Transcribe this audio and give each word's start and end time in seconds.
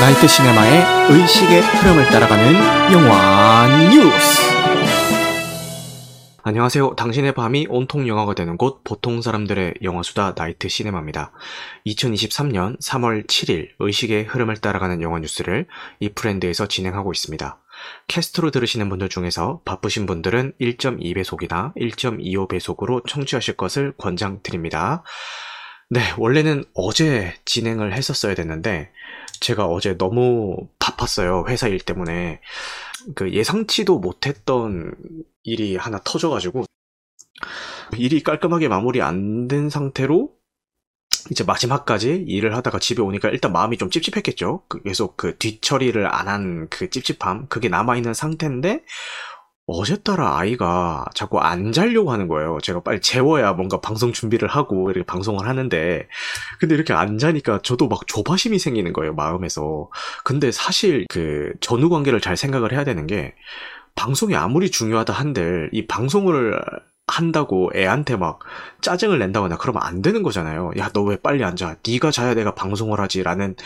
나이트 0.00 0.26
시네마의 0.26 1.12
의식의 1.12 1.60
흐름을 1.60 2.06
따라가는 2.06 2.54
영화 2.94 3.68
뉴스. 3.90 4.40
안녕하세요. 6.42 6.94
당신의 6.96 7.34
밤이 7.34 7.66
온통 7.68 8.08
영화가 8.08 8.34
되는 8.34 8.56
곳 8.56 8.82
보통 8.82 9.20
사람들의 9.20 9.74
영화수다 9.82 10.32
나이트 10.38 10.70
시네마입니다. 10.70 11.32
2023년 11.86 12.80
3월 12.80 13.26
7일 13.26 13.68
의식의 13.78 14.24
흐름을 14.24 14.56
따라가는 14.56 15.02
영화 15.02 15.18
뉴스를 15.18 15.66
이 16.00 16.08
프렌드에서 16.08 16.66
진행하고 16.66 17.12
있습니다. 17.12 17.60
캐스트로 18.08 18.52
들으시는 18.52 18.88
분들 18.88 19.10
중에서 19.10 19.60
바쁘신 19.66 20.06
분들은 20.06 20.54
1.2배속이나 20.58 21.76
1.25배속으로 21.76 23.06
청취하실 23.06 23.58
것을 23.58 23.92
권장드립니다. 23.98 25.04
네, 25.92 26.00
원래는 26.18 26.62
어제 26.72 27.34
진행을 27.44 27.92
했었어야 27.92 28.36
됐는데, 28.36 28.92
제가 29.40 29.66
어제 29.66 29.96
너무 29.96 30.68
바빴어요. 30.78 31.46
회사 31.48 31.68
일 31.68 31.80
때문에. 31.80 32.40
그 33.14 33.32
예상치도 33.32 33.98
못했던 33.98 34.94
일이 35.42 35.76
하나 35.76 36.00
터져가지고, 36.04 36.64
일이 37.98 38.22
깔끔하게 38.22 38.68
마무리 38.68 39.00
안 39.02 39.48
된 39.48 39.70
상태로, 39.70 40.30
이제 41.30 41.44
마지막까지 41.44 42.24
일을 42.28 42.56
하다가 42.56 42.78
집에 42.78 43.02
오니까 43.02 43.28
일단 43.30 43.52
마음이 43.52 43.76
좀 43.78 43.90
찝찝했겠죠. 43.90 44.64
그 44.68 44.82
계속 44.82 45.16
그 45.16 45.36
뒤처리를 45.38 46.06
안 46.06 46.28
한 46.28 46.68
그 46.70 46.90
찝찝함, 46.90 47.48
그게 47.48 47.68
남아있는 47.68 48.14
상태인데, 48.14 48.84
어제따라 49.70 50.38
아이가 50.38 51.04
자꾸 51.14 51.38
안 51.40 51.72
자려고 51.72 52.12
하는 52.12 52.28
거예요. 52.28 52.58
제가 52.62 52.80
빨리 52.80 53.00
재워야 53.00 53.52
뭔가 53.52 53.80
방송 53.80 54.12
준비를 54.12 54.48
하고 54.48 54.90
이렇게 54.90 55.04
방송을 55.06 55.46
하는데, 55.48 56.08
근데 56.58 56.74
이렇게 56.74 56.92
안 56.92 57.18
자니까 57.18 57.60
저도 57.62 57.88
막 57.88 58.06
조바심이 58.06 58.58
생기는 58.58 58.92
거예요, 58.92 59.14
마음에서. 59.14 59.88
근데 60.24 60.50
사실 60.52 61.06
그 61.08 61.52
전후 61.60 61.88
관계를 61.88 62.20
잘 62.20 62.36
생각을 62.36 62.72
해야 62.72 62.84
되는 62.84 63.06
게, 63.06 63.34
방송이 63.94 64.34
아무리 64.36 64.70
중요하다 64.70 65.12
한들, 65.12 65.70
이 65.72 65.86
방송을 65.86 66.60
한다고 67.06 67.70
애한테 67.74 68.16
막 68.16 68.38
짜증을 68.82 69.18
낸다거나 69.18 69.56
그러면 69.58 69.82
안 69.82 70.00
되는 70.00 70.22
거잖아요. 70.22 70.70
야, 70.78 70.90
너 70.92 71.02
왜 71.02 71.16
빨리 71.16 71.42
안 71.44 71.56
자? 71.56 71.76
네가 71.86 72.10
자야 72.12 72.34
내가 72.34 72.54
방송을 72.54 73.00
하지라는 73.00 73.56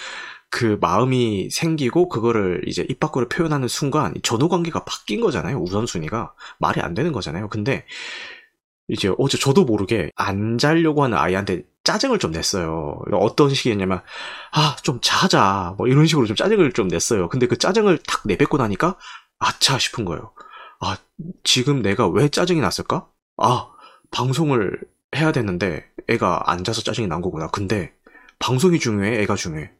그 0.54 0.78
마음이 0.80 1.50
생기고 1.50 2.08
그거를 2.08 2.62
이제 2.68 2.86
입 2.88 3.00
밖으로 3.00 3.28
표현하는 3.28 3.66
순간 3.66 4.14
전후 4.22 4.48
관계가 4.48 4.84
바뀐 4.84 5.20
거잖아요. 5.20 5.58
우선순위가 5.58 6.32
말이 6.60 6.80
안 6.80 6.94
되는 6.94 7.10
거잖아요. 7.10 7.48
근데 7.48 7.84
이제 8.88 9.12
어제 9.18 9.36
저도 9.36 9.64
모르게 9.64 10.10
안 10.14 10.56
자려고 10.58 11.02
하는 11.02 11.18
아이한테 11.18 11.64
짜증을 11.82 12.20
좀 12.20 12.30
냈어요. 12.30 13.00
어떤 13.14 13.50
식이었냐면 13.52 14.00
아 14.52 14.76
좀 14.84 15.00
자자 15.02 15.74
뭐 15.76 15.88
이런 15.88 16.06
식으로 16.06 16.26
좀 16.26 16.36
짜증을 16.36 16.72
좀 16.72 16.86
냈어요. 16.88 17.28
근데 17.28 17.46
그 17.48 17.58
짜증을 17.58 17.98
탁 18.06 18.22
내뱉고 18.24 18.56
나니까 18.58 18.96
아차 19.40 19.76
싶은 19.78 20.04
거예요. 20.04 20.32
아 20.80 20.96
지금 21.42 21.82
내가 21.82 22.06
왜 22.08 22.28
짜증이 22.28 22.60
났을까? 22.60 23.08
아 23.38 23.70
방송을 24.12 24.78
해야 25.16 25.32
되는데 25.32 25.84
애가 26.08 26.44
앉아서 26.48 26.82
짜증이 26.82 27.08
난 27.08 27.22
거구나. 27.22 27.48
근데 27.48 27.92
방송이 28.38 28.78
중요해, 28.78 29.20
애가 29.22 29.34
중요해. 29.34 29.72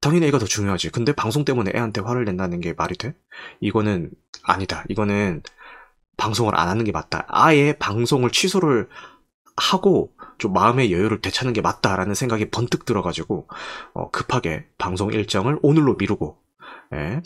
당연히 0.00 0.26
애가 0.26 0.38
더 0.38 0.46
중요하지. 0.46 0.90
근데 0.90 1.12
방송 1.12 1.44
때문에 1.44 1.72
애한테 1.74 2.00
화를 2.00 2.24
낸다는 2.24 2.60
게 2.60 2.74
말이 2.76 2.96
돼? 2.96 3.14
이거는 3.60 4.10
아니다. 4.44 4.84
이거는 4.88 5.42
방송을 6.16 6.58
안 6.58 6.68
하는 6.68 6.84
게 6.84 6.92
맞다. 6.92 7.24
아예 7.28 7.72
방송을 7.78 8.30
취소를 8.30 8.88
하고 9.56 10.12
좀 10.38 10.52
마음의 10.52 10.92
여유를 10.92 11.20
되찾는 11.20 11.52
게 11.52 11.60
맞다라는 11.60 12.14
생각이 12.14 12.50
번뜩 12.50 12.84
들어가지고 12.84 13.48
어, 13.92 14.10
급하게 14.10 14.66
방송 14.78 15.12
일정을 15.12 15.58
오늘로 15.62 15.96
미루고 15.96 16.38
예. 16.94 17.22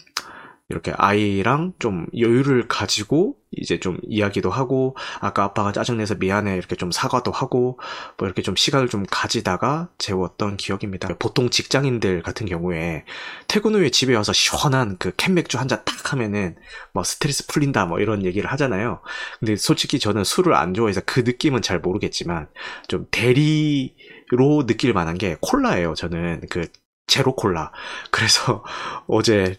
이렇게 0.73 0.93
아이랑 0.97 1.75
좀 1.79 2.07
여유를 2.19 2.67
가지고 2.69 3.37
이제 3.53 3.79
좀 3.79 3.99
이야기도 4.09 4.51
하고 4.51 4.97
아까 5.21 5.45
아빠가 5.45 5.73
짜증내서 5.73 6.15
미안해 6.17 6.57
이렇게 6.57 6.75
좀 6.75 6.91
사과도 6.91 7.31
하고 7.31 7.79
뭐 8.19 8.27
이렇게 8.27 8.43
좀 8.43 8.57
시간을 8.57 8.89
좀 8.89 9.05
가지다가 9.11 9.91
재웠던 9.99 10.57
기억입니다. 10.57 11.09
보통 11.19 11.51
직장인들 11.51 12.23
같은 12.23 12.47
경우에 12.47 13.05
퇴근 13.49 13.75
후에 13.75 13.91
집에 13.91 14.15
와서 14.17 14.33
시원한 14.33 14.97
그 14.99 15.13
캔맥주 15.17 15.59
한 15.59 15.69
잔 15.69 15.85
딱 15.85 16.13
하면은 16.13 16.57
뭐 16.93 17.05
스트레스 17.05 17.47
풀린다 17.47 17.87
뭐 17.87 18.01
이런 18.01 18.25
얘기를 18.25 18.51
하잖아요. 18.53 19.01
근데 19.39 19.57
솔직히 19.57 19.99
저는 19.99 20.25
술을 20.25 20.55
안 20.55 20.75
좋아해서 20.75 21.03
그 21.07 21.21
느낌은 21.21 21.63
잘 21.63 21.79
모르겠지만 21.81 22.49
좀 22.89 23.07
대리로 23.11 24.67
느낄 24.67 24.93
만한 24.93 25.19
게 25.19 25.37
콜라예요. 25.41 25.95
저는 25.95 26.43
그 26.51 26.67
제로 27.07 27.35
콜라. 27.35 27.73
그래서 28.11 28.65
어제 29.07 29.57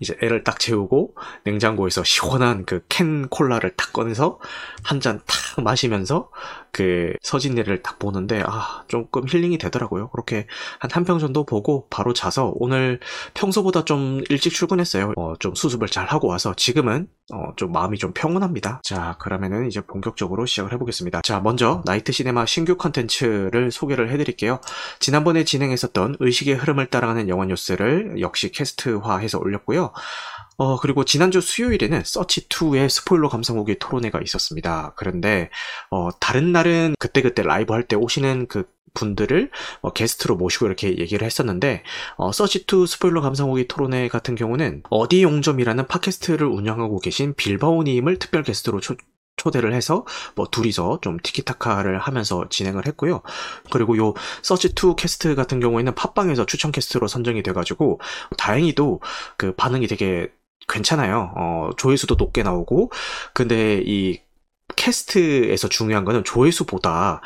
이제 0.00 0.16
애를 0.22 0.44
딱 0.44 0.58
재우고 0.60 1.14
냉장고에서 1.44 2.04
시원한 2.04 2.64
그 2.66 2.80
캔 2.88 3.28
콜라를 3.28 3.72
딱 3.76 3.92
꺼내서 3.92 4.38
한 4.82 5.00
잔 5.00 5.20
탁 5.26 5.62
마시면서 5.64 6.30
그 6.72 7.14
서진이를 7.22 7.82
딱 7.82 7.98
보는데 7.98 8.42
아 8.46 8.84
조금 8.88 9.26
힐링이 9.28 9.58
되더라고요. 9.58 10.10
그렇게 10.10 10.46
한 10.78 10.88
한 10.88 10.98
병 10.98 11.18
정도 11.18 11.44
보고 11.44 11.86
바로 11.90 12.12
자서 12.12 12.52
오늘 12.56 13.00
평소보다 13.34 13.84
좀 13.84 14.22
일찍 14.28 14.52
출근했어요. 14.52 15.12
어, 15.16 15.34
좀 15.38 15.54
수습을 15.54 15.88
잘 15.88 16.06
하고 16.06 16.28
와서 16.28 16.54
지금은 16.56 17.08
어, 17.32 17.52
좀 17.56 17.72
마음이 17.72 17.98
좀 17.98 18.12
평온합니다. 18.12 18.80
자 18.84 19.16
그러면은 19.20 19.66
이제 19.66 19.80
본격적으로 19.80 20.46
시작을 20.46 20.72
해보겠습니다. 20.74 21.22
자 21.22 21.40
먼저 21.40 21.82
나이트 21.86 22.12
시네마 22.12 22.46
신규 22.46 22.76
컨텐츠를 22.76 23.70
소개를 23.70 24.10
해드릴게요. 24.10 24.60
지난번에 25.00 25.44
진행했었던 25.44 26.16
의식의 26.20 26.54
흐름을 26.56 26.86
따라가는 26.86 27.28
영화 27.28 27.46
뉴스를 27.46 28.20
역시 28.20 28.50
캐스트화해서 28.52 29.38
올렸고 29.38 29.69
요. 29.76 29.92
어, 30.56 30.78
그리고 30.78 31.04
지난주 31.04 31.40
수요일에는 31.40 32.02
서치2의 32.02 32.88
스포일러 32.90 33.28
감상 33.28 33.56
후기 33.56 33.78
토론회가 33.78 34.20
있었습니다. 34.20 34.92
그런데, 34.96 35.48
어, 35.90 36.10
다른 36.20 36.52
날은 36.52 36.96
그때그때 36.98 37.42
라이브 37.42 37.72
할 37.72 37.84
때 37.88 37.96
오시는 37.96 38.46
그 38.46 38.64
분들을 38.92 39.50
어, 39.82 39.92
게스트로 39.92 40.36
모시고 40.36 40.66
이렇게 40.66 40.98
얘기를 40.98 41.24
했었는데, 41.24 41.82
어, 42.16 42.30
서치2 42.30 42.86
스포일러 42.86 43.20
감상 43.22 43.48
후기 43.48 43.66
토론회 43.68 44.08
같은 44.08 44.34
경우는 44.34 44.82
어디 44.90 45.22
용점이라는 45.22 45.86
팟캐스트를 45.86 46.46
운영하고 46.46 46.98
계신 47.00 47.34
빌바오님을 47.34 48.18
특별 48.18 48.42
게스트로 48.42 48.80
초, 48.80 48.96
초대를 49.40 49.72
해서 49.72 50.04
뭐 50.34 50.46
둘이서 50.50 50.98
좀 51.00 51.16
티키타카를 51.22 51.98
하면서 51.98 52.46
진행을 52.50 52.86
했고요. 52.86 53.22
그리고 53.70 53.96
요 53.96 54.12
서치 54.42 54.68
2 54.68 54.96
캐스트 54.96 55.34
같은 55.34 55.60
경우에는 55.60 55.94
팟빵에서 55.94 56.44
추천 56.44 56.72
캐스트로 56.72 57.08
선정이 57.08 57.42
돼가지고 57.42 58.00
다행히도 58.36 59.00
그 59.38 59.54
반응이 59.54 59.86
되게 59.86 60.30
괜찮아요. 60.68 61.32
어, 61.36 61.70
조회수도 61.78 62.16
높게 62.16 62.42
나오고 62.42 62.90
근데 63.32 63.82
이 63.84 64.20
캐스트에서 64.76 65.68
중요한 65.68 66.04
거는 66.04 66.22
조회수보다 66.24 67.22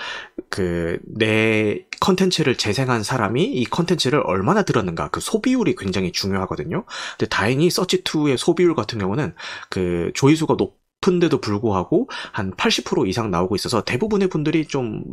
그 0.49 0.99
내 1.07 1.85
컨텐츠를 2.01 2.57
재생한 2.57 3.03
사람이 3.03 3.45
이 3.45 3.65
컨텐츠를 3.65 4.23
얼마나 4.25 4.63
들었는가 4.63 5.09
그 5.09 5.21
소비율이 5.21 5.75
굉장히 5.77 6.13
중요하거든요. 6.13 6.85
근데 7.19 7.29
다행히 7.29 7.69
서치2의 7.69 8.37
소비율 8.37 8.75
같은 8.75 8.99
경우는 8.99 9.35
그 9.71 10.11
조회수가 10.15 10.57
높 10.57 10.84
은데도 11.09 11.41
불구하고 11.41 12.09
한 12.33 12.53
80% 12.53 13.09
이상 13.09 13.31
나오고 13.31 13.55
있어서 13.57 13.83
대부분의 13.85 14.29
분들이 14.29 14.67
좀 14.67 15.05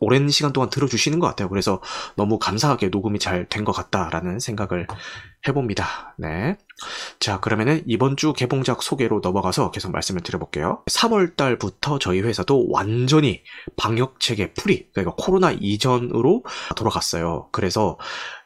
오랜 0.00 0.28
시간 0.30 0.52
동안 0.52 0.70
들어주시는 0.70 1.18
것 1.18 1.26
같아요. 1.26 1.48
그래서 1.48 1.80
너무 2.16 2.38
감사하게 2.38 2.88
녹음이 2.88 3.18
잘 3.18 3.46
된 3.48 3.64
것 3.64 3.72
같다라는 3.72 4.40
생각을 4.40 4.86
해봅니다. 5.46 6.14
네. 6.18 6.56
자, 7.20 7.40
그러면은 7.40 7.82
이번 7.86 8.16
주 8.16 8.32
개봉작 8.32 8.82
소개로 8.82 9.20
넘어가서 9.22 9.70
계속 9.70 9.92
말씀을 9.92 10.22
드려볼게요. 10.22 10.82
3월 10.90 11.36
달부터 11.36 11.98
저희 11.98 12.20
회사도 12.20 12.68
완전히 12.70 13.42
방역 13.76 14.20
체계 14.20 14.52
풀이, 14.52 14.88
그러니까 14.92 15.14
코로나 15.18 15.52
이전으로 15.52 16.44
돌아갔어요. 16.76 17.48
그래서 17.52 17.98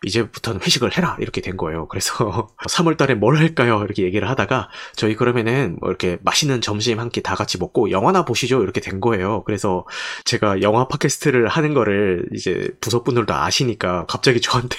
이제부터는 0.04 0.60
회식을 0.62 0.96
해라 0.96 1.16
이렇게 1.20 1.40
된 1.40 1.56
거예요. 1.56 1.88
그래서 1.88 2.48
3월 2.68 2.96
달에 2.96 3.14
뭘 3.14 3.36
할까요? 3.38 3.82
이렇게 3.84 4.02
얘기를 4.04 4.28
하다가 4.28 4.68
저희 4.96 5.16
그러면은 5.16 5.76
뭐 5.80 5.88
이렇게 5.88 6.18
맛있는 6.22 6.60
점심 6.60 7.00
한 7.00 7.06
끼 7.10 7.22
다 7.22 7.34
같이 7.34 7.58
먹고 7.58 7.90
영화나 7.90 8.24
보시죠 8.24 8.62
이렇게 8.62 8.80
된 8.80 9.00
거예요. 9.00 9.42
그래서 9.44 9.86
제가 10.24 10.60
영화 10.62 10.86
팟캐스트를 10.88 11.48
하는 11.48 11.72
거를 11.74 12.26
이제 12.34 12.68
부서분들도 12.80 13.32
아시니까 13.34 14.04
갑자기 14.06 14.40
저한테 14.40 14.76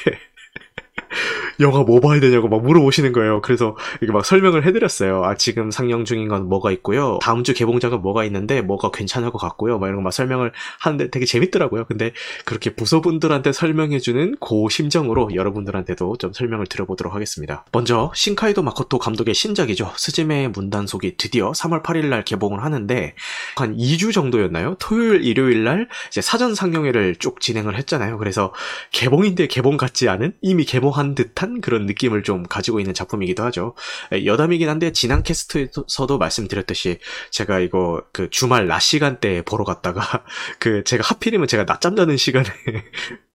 영화 1.60 1.84
뭐 1.84 2.00
봐야 2.00 2.20
되냐고 2.20 2.48
막 2.48 2.64
물어보시는 2.64 3.14
거예요. 3.14 3.42
그래서 3.42 3.78
이게 4.02 4.12
막 4.12 4.26
설명을 4.26 4.66
해드렸어요. 4.66 5.24
아, 5.24 5.36
지금 5.36 5.70
상영 5.70 6.06
중인 6.06 6.28
건 6.28 6.50
뭐가 6.50 6.72
있고요. 6.72 7.20
다음 7.22 7.44
주 7.44 7.54
개봉작은 7.54 8.02
뭐가 8.02 8.26
있는데 8.26 8.62
뭐가 8.62 8.92
괜찮을 8.92 9.30
것 9.32 9.38
같고요. 9.38 9.78
막 9.78 9.88
이런 9.88 10.02
거 10.04 10.08
막 10.08 10.14
설명을 10.14 10.54
하는데 10.80 11.10
되게 11.10 11.26
재밌더라고요. 11.26 11.84
근데 11.86 12.14
그렇게 12.46 12.74
부서분들한테 12.74 13.52
설명해주는 13.52 14.38
그 14.40 14.68
심정으로 14.70 15.36
여러분들한테도 15.36 16.16
좀 16.18 16.32
설명을 16.32 16.68
드려보도록 16.68 17.14
하겠습니다. 17.14 17.66
먼저 17.74 18.10
신카이도 18.16 18.64
마코토 18.64 19.00
감독의 19.00 19.34
신작이죠. 19.34 19.92
스즈메의 19.98 20.50
문단속이 20.50 21.18
드디어 21.18 21.52
3월 21.52 21.84
8일날 21.84 22.24
개봉을 22.24 22.64
하는데 22.64 23.16
한 23.58 23.76
2주 23.76 24.14
정도였나요? 24.14 24.78
토요일, 24.80 25.26
일요일날 25.26 25.90
이제 26.08 26.22
사전 26.22 26.56
상영회를 26.56 27.18
쭉 27.18 27.42
진행을 27.42 27.76
했잖아요. 27.78 28.18
그래서 28.18 28.54
개봉인데 28.94 29.48
개봉 29.48 29.76
같지 29.76 30.08
않은 30.08 30.36
이미 30.42 30.64
개봉 30.64 30.92
한 30.98 31.08
묘한 31.08 31.16
듯한 31.16 31.62
그런 31.62 31.86
느낌을 31.86 32.24
좀 32.24 32.44
가지고 32.44 32.80
있는 32.80 32.94
작품이기도 32.94 33.44
하죠. 33.46 33.76
여담이긴 34.26 34.68
한데 34.68 34.92
지난 34.92 35.24
캐스트에서도 35.24 36.18
말씀드렸듯이 36.18 37.00
제가 37.32 37.60
이거 37.60 38.04
그 38.12 38.30
주말 38.30 38.68
낮 38.68 38.80
시간대에 38.80 39.44
보러 39.44 39.64
갔다가 39.64 40.24
그 40.60 40.84
제가 40.84 41.04
하필이면 41.04 41.48
제가 41.48 41.66
낮잠 41.66 41.96
자는 41.96 42.18
시간에 42.18 42.50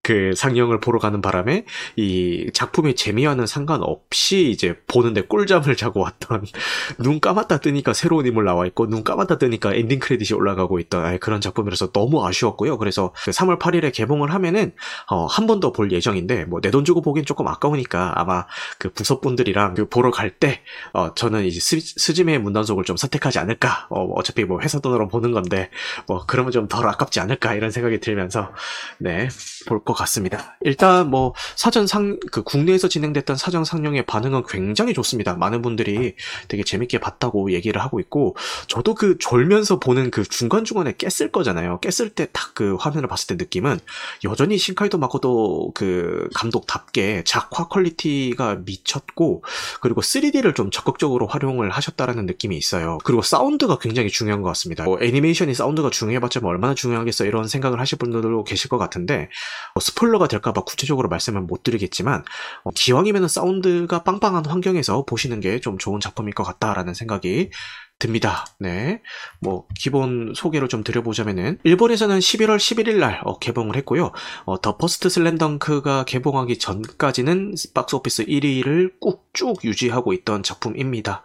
그 0.02 0.32
상영을 0.36 0.80
보러 0.80 0.98
가는 0.98 1.20
바람에 1.22 1.64
이 1.96 2.50
작품의 2.52 2.96
재미와는 2.96 3.46
상관없이 3.46 4.50
이제 4.50 4.74
보는데 4.88 5.22
꿀잠을 5.22 5.76
자고 5.76 6.00
왔던 6.00 6.44
눈 6.98 7.20
감았다 7.20 7.58
뜨니까 7.58 7.92
새로운 7.92 8.26
인물 8.26 8.44
나와 8.44 8.66
있고 8.66 8.86
눈 8.88 9.04
감았다 9.04 9.38
뜨니까 9.38 9.74
엔딩 9.74 9.98
크레딧이 10.00 10.36
올라가고 10.36 10.78
있던 10.80 11.18
그런 11.20 11.40
작품이라서 11.40 11.92
너무 11.92 12.26
아쉬웠고요. 12.26 12.78
그래서 12.78 13.12
3월 13.14 13.58
그 13.58 13.64
8일에 13.70 13.92
개봉을 13.92 14.32
하면은 14.34 14.72
어, 15.10 15.26
한 15.26 15.46
번 15.46 15.60
더 15.60 15.72
볼 15.72 15.92
예정인데 15.92 16.44
뭐 16.46 16.60
내 16.60 16.70
돈 16.70 16.84
주고 16.84 17.00
보긴 17.02 17.24
조금 17.24 17.46
아까우니까 17.48 18.12
아마 18.20 18.46
그 18.78 18.90
부서 18.90 19.20
분들이랑 19.20 19.74
그 19.74 19.88
보러 19.88 20.10
갈때 20.10 20.62
어, 20.94 21.14
저는 21.14 21.44
이제 21.44 21.60
스, 21.60 21.78
스즈메의 21.80 22.38
문단속을 22.40 22.84
좀 22.84 22.96
선택하지 22.96 23.38
않을까. 23.38 23.86
어, 23.90 24.22
차피 24.22 24.44
뭐 24.44 24.60
회사 24.62 24.78
돈으로 24.80 25.08
보는 25.08 25.32
건데 25.32 25.70
뭐 26.06 26.24
그러면 26.26 26.50
좀 26.50 26.68
덜 26.68 26.88
아깝지 26.88 27.20
않을까 27.20 27.54
이런 27.54 27.70
생각이 27.70 28.00
들면서 28.00 28.52
네볼 28.98 29.84
것 29.92 29.98
같습니다. 29.98 30.56
일단 30.62 31.10
뭐 31.10 31.34
사전 31.56 31.86
상, 31.86 32.18
그 32.30 32.42
국내에서 32.42 32.88
진행됐던 32.88 33.36
사전 33.36 33.64
상영의 33.64 34.06
반응은 34.06 34.44
굉장히 34.48 34.94
좋습니다. 34.94 35.34
많은 35.34 35.62
분들이 35.62 36.14
되게 36.48 36.62
재밌게 36.62 36.98
봤다고 36.98 37.52
얘기를 37.52 37.80
하고 37.82 38.00
있고, 38.00 38.36
저도 38.68 38.94
그 38.94 39.18
졸면서 39.18 39.78
보는 39.78 40.10
그 40.10 40.24
중간 40.24 40.64
중간에 40.64 40.94
깼을 40.96 41.30
거잖아요. 41.30 41.80
깼을 41.80 42.10
때 42.10 42.26
딱 42.32 42.52
그 42.54 42.76
화면을 42.78 43.08
봤을 43.08 43.28
때 43.28 43.34
느낌은 43.42 43.78
여전히 44.24 44.58
신카이 44.58 44.98
마코토 44.98 45.72
그 45.74 46.28
감독답게 46.34 47.22
작화 47.24 47.68
퀄리티가 47.68 48.56
미쳤고, 48.66 49.42
그리고 49.80 50.00
3D를 50.02 50.54
좀 50.54 50.70
적극적으로 50.70 51.26
활용을 51.26 51.70
하셨다라는 51.70 52.26
느낌이 52.26 52.56
있어요. 52.56 52.98
그리고 53.04 53.22
사운드가 53.22 53.78
굉장히 53.78 54.10
중요한 54.10 54.42
것 54.42 54.48
같습니다. 54.48 54.84
뭐 54.84 54.98
애니메이션이 55.00 55.54
사운드가 55.54 55.90
중요해봤자 55.90 56.40
뭐 56.40 56.50
얼마나 56.50 56.74
중요하겠어 56.74 57.24
이런 57.24 57.48
생각을 57.48 57.80
하실 57.80 57.98
분들도 57.98 58.44
계실 58.44 58.68
것 58.68 58.78
같은데, 58.78 59.28
뭐 59.74 59.80
스포일러가 59.82 60.28
될까봐 60.28 60.64
구체적으로 60.64 61.08
말씀을 61.08 61.40
못 61.42 61.62
드리겠지만 61.62 62.24
어, 62.64 62.70
기왕이면 62.74 63.28
사운드가 63.28 64.02
빵빵한 64.02 64.46
환경에서 64.46 65.04
보시는 65.04 65.40
게 65.40 65.52
좀 65.62 65.78
좋은 65.78 66.00
작품일 66.00 66.34
것 66.34 66.44
같다라는 66.44 66.92
생각이 66.92 67.50
듭니다. 67.98 68.44
네. 68.58 69.00
뭐, 69.40 69.66
기본 69.78 70.32
소개를 70.34 70.66
좀 70.68 70.82
드려보자면은, 70.82 71.58
일본에서는 71.62 72.18
11월 72.18 72.56
11일 72.56 72.96
날 72.96 73.20
어, 73.24 73.38
개봉을 73.38 73.76
했고요. 73.76 74.10
어, 74.44 74.60
더 74.60 74.76
퍼스트 74.76 75.08
슬램덩크가 75.08 76.04
개봉하기 76.04 76.58
전까지는 76.58 77.54
박스 77.74 77.94
오피스 77.94 78.26
1위를 78.26 78.94
쭉 79.00 79.64
유지하고 79.64 80.12
있던 80.14 80.42
작품입니다. 80.42 81.22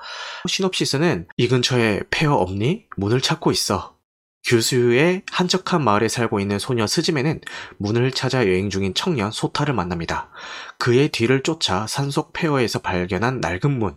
시놉시스는 0.47 1.27
이 1.37 1.47
근처에 1.47 2.01
폐허 2.11 2.33
없니? 2.35 2.85
문을 2.95 3.21
찾고 3.21 3.51
있어. 3.51 3.96
규슈의 4.43 5.23
한적한 5.31 5.83
마을에 5.83 6.07
살고 6.07 6.39
있는 6.39 6.59
소녀 6.59 6.87
스즈메는 6.87 7.41
문을 7.77 8.11
찾아 8.11 8.47
여행 8.47 8.69
중인 8.69 8.93
청년 8.93 9.31
소타를 9.31 9.73
만납니다. 9.73 10.29
그의 10.79 11.09
뒤를 11.09 11.41
쫓아 11.43 11.87
산속 11.87 12.33
폐허에서 12.33 12.79
발견한 12.79 13.41
낡은 13.41 13.79
문. 13.79 13.95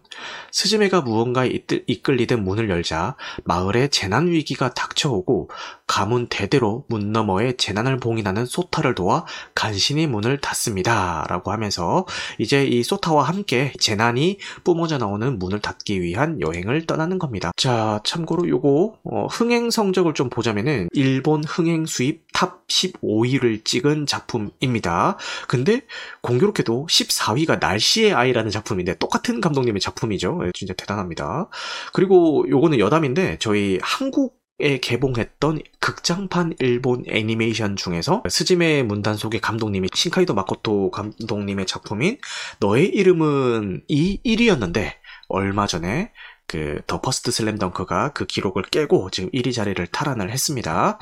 스즈메가 0.51 1.03
무언가에 1.03 1.51
이끌리듯 1.87 2.41
문을 2.41 2.71
열자 2.71 3.17
마을에 3.45 3.89
재난 3.89 4.29
위기가 4.29 4.73
닥쳐오고 4.73 5.51
가문 5.87 6.29
대대로 6.29 6.85
문 6.89 7.13
너머에 7.13 7.57
재난을 7.57 7.99
봉인하는 7.99 8.47
소타를 8.47 8.95
도와 8.95 9.27
간신히 9.55 10.07
문을 10.07 10.41
닫습니다. 10.41 11.27
라고 11.29 11.53
하면서 11.53 12.07
이제 12.39 12.65
이 12.65 12.83
소타와 12.83 13.25
함께 13.25 13.73
재난이 13.79 14.39
뿜어져 14.65 14.99
나오는 14.99 15.39
문을 15.39 15.61
닫기 15.61 16.01
위한 16.01 16.41
여행을 16.41 16.87
떠나는 16.87 17.19
겁니다. 17.19 17.53
자, 17.57 18.01
참고로 18.05 18.49
요거 18.49 18.99
어, 19.05 19.27
흥행 19.27 19.71
성적을 19.71 20.15
좀 20.15 20.31
보자면은 20.31 20.89
일본 20.93 21.45
흥행 21.45 21.87
수입 21.87 22.25
탑 22.33 22.67
15위를 22.71 23.65
찍은 23.65 24.07
작품입니다. 24.07 25.19
근데 25.49 25.83
공교롭게도 26.23 26.70
14위가 26.89 27.61
날씨의 27.61 28.15
아이라는 28.15 28.51
작품인데 28.51 28.97
똑같은 28.99 29.41
감독님의 29.41 29.81
작품이죠. 29.81 30.41
예, 30.45 30.51
진짜 30.55 30.75
대단합니다. 30.75 31.49
그리고 31.93 32.45
요거는 32.49 32.79
여담인데 32.79 33.39
저희 33.39 33.79
한국 33.83 34.39
에 34.63 34.77
개봉했던 34.79 35.61
극장판 35.79 36.53
일본 36.59 37.03
애니메이션 37.09 37.77
중에서 37.77 38.23
스즈메 38.29 38.83
문단 38.83 39.17
속의 39.17 39.41
감독님이 39.41 39.89
신카이 39.95 40.35
마코토 40.35 40.91
감독님의 40.91 41.65
작품인 41.65 42.19
너의 42.59 42.89
이름은 42.89 43.85
이 43.89 44.21
1위였는데 44.23 44.93
얼마 45.29 45.67
전에 45.67 46.13
그 46.47 46.81
더 46.89 47.01
퍼스트 47.01 47.31
슬램덩크가 47.31 48.13
그 48.13 48.27
기록을 48.27 48.65
깨고 48.65 49.11
지금 49.11 49.31
1위 49.31 49.55
자리를 49.55 49.87
탈환을 49.87 50.31
했습니다. 50.33 50.99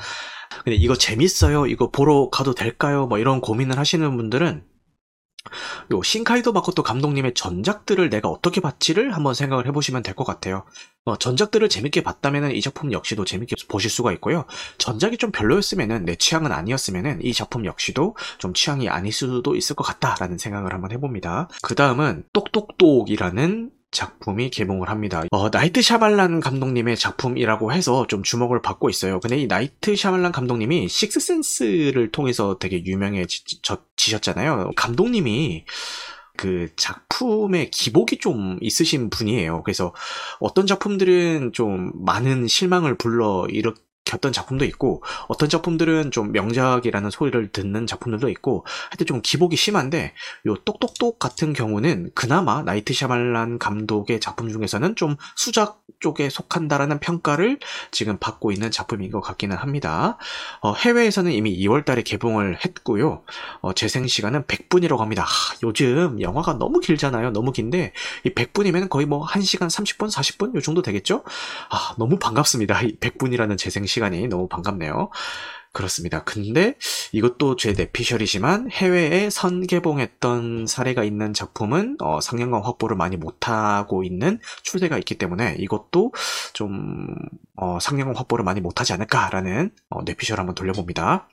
근데 0.63 0.75
이거 0.75 0.95
재밌어요. 0.95 1.65
이거 1.65 1.89
보러 1.89 2.29
가도 2.29 2.53
될까요? 2.53 3.07
뭐 3.07 3.17
이런 3.17 3.41
고민을 3.41 3.79
하시는 3.79 4.15
분들은 4.15 4.63
요 5.91 6.01
신카이도 6.03 6.53
마코토 6.53 6.83
감독님의 6.83 7.33
전작들을 7.33 8.09
내가 8.09 8.29
어떻게 8.29 8.61
봤지를 8.61 9.15
한번 9.15 9.33
생각을 9.33 9.67
해보시면 9.67 10.03
될 10.03 10.13
것 10.19 10.25
같아요. 10.25 10.65
어, 11.05 11.15
전작들을 11.17 11.69
재밌게 11.69 12.03
봤다면 12.03 12.51
이 12.51 12.61
작품 12.61 12.91
역시도 12.91 13.23
재밌게 13.25 13.55
보실 13.69 13.89
수가 13.89 14.11
있고요. 14.13 14.45
전작이 14.79 15.17
좀 15.17 15.31
별로였으면 15.31 16.03
내 16.05 16.15
취향은 16.15 16.51
아니었으면 16.51 17.21
이 17.21 17.33
작품 17.33 17.65
역시도 17.65 18.17
좀 18.37 18.53
취향이 18.53 18.89
아닐 18.89 19.13
수도 19.13 19.55
있을 19.55 19.75
것 19.75 19.83
같다라는 19.83 20.37
생각을 20.37 20.73
한번 20.73 20.91
해봅니다. 20.91 21.47
그 21.61 21.73
다음은 21.73 22.25
똑똑똑이라는 22.33 23.71
작품이 23.91 24.49
개봉을 24.49 24.89
합니다. 24.89 25.23
어, 25.31 25.49
나이트 25.49 25.81
샤말란 25.81 26.39
감독님의 26.39 26.95
작품이라고 26.97 27.73
해서 27.73 28.05
좀 28.07 28.23
주목을 28.23 28.61
받고 28.61 28.89
있어요. 28.89 29.19
근데 29.19 29.37
이 29.37 29.47
나이트 29.47 29.95
샤말란 29.95 30.31
감독님이 30.31 30.87
식스센스를 30.87 32.11
통해서 32.11 32.57
되게 32.59 32.83
유명해지셨잖아요. 32.85 34.71
감독님이 34.75 35.65
그 36.37 36.69
작품의 36.77 37.69
기복이 37.71 38.19
좀 38.19 38.57
있으신 38.61 39.09
분이에요. 39.09 39.61
그래서 39.63 39.93
어떤 40.39 40.67
작품들은 40.67 41.51
좀 41.53 41.91
많은 41.95 42.47
실망을 42.47 42.97
불러 42.97 43.45
일으 43.49 43.73
켰던 44.09 44.31
작품도 44.33 44.65
있고 44.65 45.03
어떤 45.27 45.49
작품들은 45.49 46.09
좀 46.11 46.31
명작이라는 46.31 47.09
소리를 47.11 47.51
듣는 47.51 47.85
작품들도 47.85 48.29
있고 48.29 48.65
하여튼 48.89 49.05
좀 49.05 49.21
기복이 49.21 49.55
심한데 49.55 50.13
요 50.47 50.55
똑똑똑 50.65 51.19
같은 51.19 51.53
경우는 51.53 52.11
그나마 52.15 52.63
나이트 52.63 52.93
샤말란 52.93 53.59
감독의 53.59 54.19
작품 54.19 54.49
중에서는 54.49 54.95
좀 54.95 55.15
수작 55.35 55.83
쪽에 55.99 56.29
속한다라는 56.29 56.99
평가를 56.99 57.59
지금 57.91 58.17
받고 58.17 58.51
있는 58.51 58.71
작품인 58.71 59.11
것 59.11 59.19
같기는 59.21 59.55
합니다. 59.55 60.17
어, 60.61 60.73
해외에서는 60.73 61.31
이미 61.31 61.57
2월 61.59 61.85
달에 61.85 62.03
개봉을 62.03 62.57
했고요. 62.63 63.23
어, 63.61 63.73
재생 63.73 64.07
시간은 64.07 64.43
100분이라고 64.43 64.97
합니다. 64.99 65.23
하, 65.23 65.55
요즘 65.63 66.21
영화가 66.21 66.53
너무 66.53 66.79
길잖아요. 66.79 67.31
너무 67.31 67.51
긴데 67.51 67.93
이 68.23 68.29
100분이면 68.29 68.89
거의 68.89 69.05
뭐 69.05 69.25
1시간 69.27 69.67
30분, 69.67 70.09
40분 70.09 70.55
요 70.55 70.61
정도 70.61 70.81
되겠죠? 70.81 71.23
아, 71.69 71.95
너무 71.97 72.17
반갑습니다. 72.17 72.81
이 72.83 72.95
100분이라는 72.97 73.57
재생 73.57 73.85
시간 73.85 73.98
시간이 73.99 74.27
너무 74.27 74.47
반갑네요. 74.47 75.11
그렇습니다. 75.71 76.23
근데 76.23 76.75
이것도 77.11 77.55
제 77.57 77.73
내피셜이지만 77.73 78.71
해외에 78.71 79.29
선개봉했던 79.29 80.65
사례가 80.65 81.03
있는 81.03 81.33
작품은 81.33 81.97
어, 81.99 82.19
상영관 82.21 82.63
확보를 82.63 82.97
많이 82.97 83.17
못하고 83.17 84.03
있는 84.03 84.39
추세가 84.63 84.97
있기 84.97 85.15
때문에 85.15 85.57
이것도 85.59 86.13
좀 86.53 87.07
어, 87.55 87.77
상영관 87.79 88.15
확보를 88.15 88.43
많이 88.43 88.61
못하지 88.61 88.93
않을까라는 88.93 89.71
어, 89.89 90.03
내피셜 90.03 90.39
한번 90.39 90.55
돌려봅니다. 90.55 91.29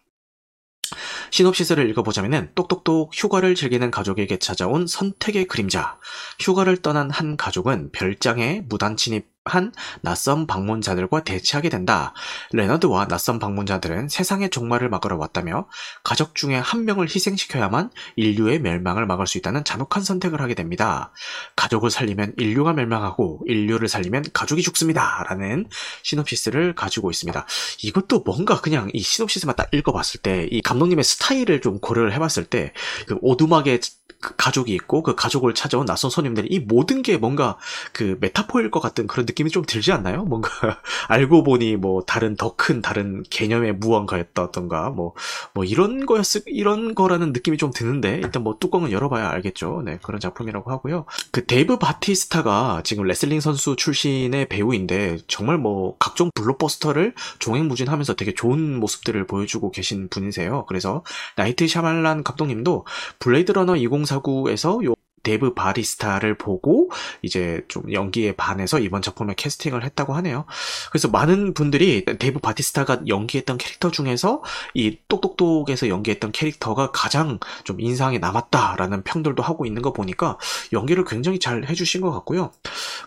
시놉시스를 1.31 1.89
읽어보자면 1.91 2.53
똑똑똑 2.55 3.11
휴가를 3.13 3.55
즐기는 3.55 3.91
가족에게 3.91 4.39
찾아온 4.39 4.87
선택의 4.87 5.47
그림자. 5.47 5.99
휴가를 6.41 6.77
떠난 6.77 7.11
한 7.11 7.37
가족은 7.37 7.91
별장에 7.93 8.63
무단 8.69 8.97
침입 8.97 9.36
한 9.47 9.73
낯선 10.03 10.47
방문자들과 10.47 11.25
대치하게 11.25 11.69
된다. 11.69 12.13
레너드와 12.53 13.09
낯선 13.09 13.39
방문자들은 13.39 14.09
세상의 14.09 14.51
종말을 14.51 14.89
막으러 14.89 15.17
왔다며 15.17 15.69
가족 16.05 16.35
중에 16.35 16.57
한 16.57 16.85
명을 16.85 17.07
희생시켜야만 17.09 17.91
인류의 18.17 18.61
멸망을 18.61 19.07
막을 19.07 19.27
수 19.27 19.39
있다는 19.39 19.65
잔혹한 19.65 20.03
선택을 20.03 20.41
하게 20.41 20.55
됩니다. 20.55 21.13
가족을 21.57 21.91
살리면 21.91 22.35
인류가 22.39 22.73
멸망하고 22.73 23.43
인류를 23.47 23.89
살리면 23.89 24.27
가족이 24.33 24.63
죽습니다. 24.63 25.25
라는 25.29 25.67
시놉시스를 26.03 26.75
가지고 26.75 27.11
있습니다. 27.11 27.47
이것도 27.83 28.21
뭔가 28.27 28.61
그냥 28.61 28.91
이 28.93 29.01
시놉시스만 29.01 29.57
딱 29.57 29.73
읽어봤을 29.73 30.21
때 30.23 30.49
이 30.51 30.61
감독님의 30.61 31.05
스타일을 31.05 31.61
좀 31.61 31.81
고려를 31.81 32.13
해봤을 32.13 32.45
때 32.45 32.73
그 33.07 33.17
오두막에 33.21 33.81
그 34.21 34.35
가족이 34.37 34.75
있고 34.75 35.03
그 35.03 35.15
가족을 35.15 35.55
찾아온 35.55 35.87
낯선 35.87 36.11
손님들이 36.11 36.49
이 36.51 36.59
모든 36.59 37.03
게 37.03 37.17
뭔가 37.17 37.59
그 37.93 38.19
메타포일 38.21 38.71
것 38.71 38.81
같은 38.81 39.07
그런 39.07 39.27
느낌이 39.27 39.51
좀 39.51 39.65
들지 39.65 39.93
않나요? 39.93 40.25
뭔가 40.25 40.51
알고 41.09 41.45
보니 41.45 41.77
뭐 41.77 42.03
다른 42.03 42.35
더 42.35 42.57
큰 42.57 42.81
다른 42.81 43.23
개념의 43.31 43.75
무언가였다던가 43.75 44.91
뭐, 44.91 45.15
뭐 45.53 45.65
이런 45.65 46.07
거였을, 46.07 46.43
이런 46.47 46.95
거라는 46.95 47.33
느낌이 47.33 47.59
좀 47.59 47.71
드는데 47.71 48.17
일단 48.17 48.43
뭐 48.43 48.57
뚜껑은 48.59 48.91
열어봐야 48.91 49.29
알겠죠. 49.31 49.83
네, 49.85 49.99
그런 50.03 50.21
작품이라고 50.21 50.71
하고요. 50.71 51.05
그 51.31 51.45
데이브 51.45 51.79
바티스타가 51.79 52.83
지금 52.85 53.05
레슬링 53.05 53.41
선수 53.41 53.77
출신의 53.77 54.49
배우인데 54.49 55.19
정말 55.29 55.59
뭐 55.59 55.97
각종 55.99 56.31
블록버스터를 56.35 57.15
종횡무진하면서 57.39 58.15
되게 58.17 58.35
좋은 58.35 58.81
모습들을 58.81 59.27
보여주고 59.27 59.71
계신 59.71 60.09
분이세요. 60.09 60.65
그래서 60.67 61.05
나이트 61.37 61.69
샤말란 61.69 62.25
감독님도 62.25 62.87
블레이드 63.19 63.53
러너 63.53 63.77
2049에서 64.07 64.85
요 64.85 64.95
데브 65.27 65.55
바티스타를 65.55 66.39
보고 66.39 66.89
이제 67.21 67.63
좀 67.67 67.93
연기에 67.93 68.37
반해서 68.37 68.79
이번 68.79 69.03
작품에 69.03 69.35
캐스팅을 69.37 69.83
했다고 69.83 70.15
하네요. 70.15 70.45
그래서 70.93 71.09
많은 71.09 71.53
분들이 71.53 72.05
데브 72.05 72.39
바티스타가 72.39 73.01
연기했던 73.09 73.59
캐릭터 73.59 73.91
중에서 73.91 74.45
이 74.75 74.99
똑똑똑에서 75.09 75.89
연기했던 75.89 76.31
캐릭터가 76.31 76.93
가장 76.93 77.41
좀 77.65 77.81
인상에 77.81 78.19
남았다라는 78.19 79.03
평들도 79.03 79.43
하고 79.43 79.67
있는 79.67 79.83
거 79.83 79.93
보니까 79.93 80.39
연기를 80.73 81.05
굉장히 81.05 81.41
잘 81.41 81.65
해주신 81.69 82.03
것 82.03 82.13
같고요. 82.13 82.53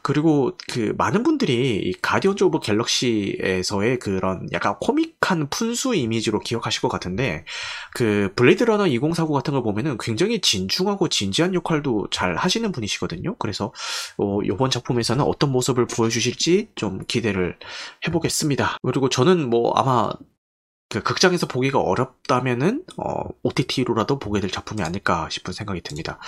그리고 0.01 0.51
그 0.69 0.93
많은 0.97 1.23
분들이 1.23 1.77
이 1.77 1.93
가디언즈 2.01 2.43
오브 2.43 2.59
갤럭시에서의 2.59 3.99
그런 3.99 4.49
약간 4.51 4.75
코믹한 4.81 5.47
푼수 5.49 5.95
이미지로 5.95 6.39
기억하실 6.39 6.81
것 6.81 6.89
같은데 6.89 7.45
그 7.93 8.33
블레이드 8.35 8.65
러너 8.65 8.88
2049 8.88 9.31
같은 9.31 9.53
걸 9.53 9.63
보면은 9.63 9.97
굉장히 9.99 10.41
진중하고 10.41 11.07
진지한 11.07 11.53
역할도 11.53 12.08
잘 12.11 12.35
하시는 12.35 12.71
분이시거든요. 12.71 13.35
그래서 13.37 13.73
어, 14.17 14.41
이번 14.43 14.69
작품에서는 14.69 15.23
어떤 15.23 15.51
모습을 15.51 15.87
보여주실지 15.87 16.69
좀 16.75 17.03
기대를 17.07 17.57
해보겠습니다. 18.07 18.77
그리고 18.83 19.09
저는 19.09 19.49
뭐 19.49 19.71
아마 19.75 20.11
그 20.89 21.01
극장에서 21.03 21.48
보기가 21.48 21.79
어렵다면은 21.79 22.84
어, 22.98 23.24
OTT로라도 23.43 24.19
보게 24.19 24.39
될 24.39 24.50
작품이 24.51 24.84
아닐까 24.84 25.27
싶은 25.29 25.53
생각이 25.53 25.81
듭니다. 25.81 26.19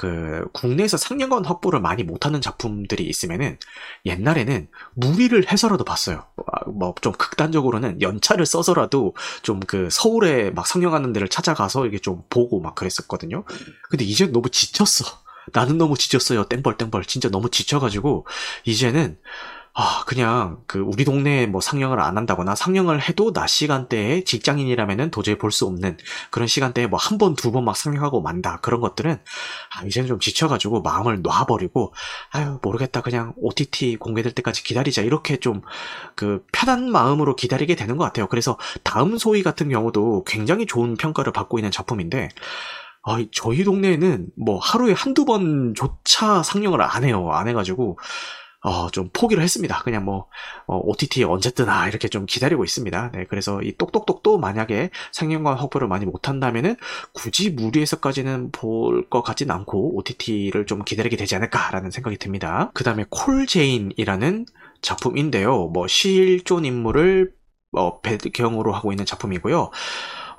그 0.00 0.46
국내에서 0.52 0.96
상영관 0.96 1.44
확보를 1.44 1.80
많이 1.80 2.04
못하는 2.04 2.40
작품들이 2.40 3.04
있으면은 3.04 3.58
옛날에는 4.06 4.68
무리를 4.94 5.50
해서라도 5.50 5.84
봤어요. 5.84 6.24
아, 6.52 6.70
뭐좀 6.70 7.12
극단적으로는 7.12 8.00
연차를 8.00 8.46
써서라도 8.46 9.14
좀 9.42 9.58
그 9.66 9.88
서울에 9.90 10.50
막 10.50 10.66
상영하는 10.66 11.12
데를 11.12 11.28
찾아가서 11.28 11.86
이게 11.86 11.98
좀 11.98 12.22
보고 12.30 12.60
막 12.60 12.74
그랬었거든요. 12.74 13.44
근데 13.90 14.04
이제 14.04 14.26
너무 14.26 14.48
지쳤어. 14.50 15.04
나는 15.52 15.78
너무 15.78 15.96
지쳤어요. 15.96 16.44
땡벌땡벌 16.44 17.04
진짜 17.04 17.28
너무 17.28 17.50
지쳐가지고 17.50 18.26
이제는 18.64 19.18
아, 19.80 20.02
그냥 20.06 20.58
그 20.66 20.80
우리 20.80 21.04
동네에 21.04 21.46
뭐 21.46 21.60
상영을 21.60 22.00
안 22.00 22.16
한다거나 22.16 22.56
상영을 22.56 23.00
해도 23.00 23.32
낮 23.32 23.46
시간대에 23.46 24.24
직장인이라면은 24.24 25.12
도저히 25.12 25.38
볼 25.38 25.52
수 25.52 25.66
없는 25.66 25.96
그런 26.32 26.48
시간대에 26.48 26.88
뭐 26.88 26.98
한 26.98 27.16
번, 27.16 27.36
두 27.36 27.52
번 27.52 27.62
막 27.64 27.76
상영하고 27.76 28.20
만다. 28.20 28.58
그런 28.60 28.80
것들은 28.80 29.12
아, 29.76 29.84
이제는 29.86 30.08
좀 30.08 30.18
지쳐가지고 30.18 30.82
마음을 30.82 31.22
놔버리고 31.22 31.94
아유, 32.32 32.58
모르겠다. 32.60 33.02
그냥 33.02 33.34
OTT 33.36 33.96
공개될 33.98 34.32
때까지 34.32 34.64
기다리자. 34.64 35.02
이렇게 35.02 35.36
좀 35.36 35.62
그 36.16 36.44
편한 36.52 36.90
마음으로 36.90 37.36
기다리게 37.36 37.76
되는 37.76 37.96
것 37.96 38.02
같아요. 38.04 38.26
그래서 38.26 38.58
다음 38.82 39.16
소위 39.18 39.44
같은 39.44 39.68
경우도 39.68 40.24
굉장히 40.26 40.66
좋은 40.66 40.96
평가를 40.96 41.32
받고 41.32 41.58
있는 41.60 41.70
작품인데 41.70 42.28
아, 43.04 43.18
저희 43.32 43.62
동네에는 43.64 44.26
뭐 44.36 44.58
하루에 44.58 44.92
한두 44.92 45.24
번조차 45.24 46.42
상영을 46.42 46.82
안 46.82 47.04
해요. 47.04 47.30
안 47.32 47.46
해가지고 47.48 47.98
어, 48.64 48.90
좀 48.90 49.08
포기를 49.12 49.42
했습니다. 49.42 49.80
그냥 49.84 50.04
뭐, 50.04 50.26
어, 50.66 50.78
OTT 50.78 51.22
언제 51.24 51.50
뜨나, 51.50 51.86
이렇게 51.88 52.08
좀 52.08 52.26
기다리고 52.26 52.64
있습니다. 52.64 53.12
네, 53.12 53.24
그래서 53.30 53.62
이 53.62 53.76
똑똑똑도 53.76 54.38
만약에 54.38 54.90
상영관 55.12 55.56
확보를 55.56 55.86
많이 55.88 56.04
못한다면은 56.06 56.76
굳이 57.12 57.50
무리해서까지는 57.50 58.50
볼 58.52 59.08
것 59.10 59.22
같진 59.22 59.50
않고 59.50 59.96
OTT를 59.98 60.66
좀 60.66 60.84
기다리게 60.84 61.16
되지 61.16 61.34
않을까라는 61.36 61.90
생각이 61.92 62.18
듭니다. 62.18 62.70
그 62.74 62.82
다음에 62.84 63.04
콜제인이라는 63.10 64.46
작품인데요. 64.82 65.68
뭐, 65.68 65.86
실존 65.86 66.64
인물을 66.64 67.32
어, 67.72 68.00
배경으로 68.00 68.72
하고 68.72 68.92
있는 68.92 69.04
작품이고요. 69.06 69.70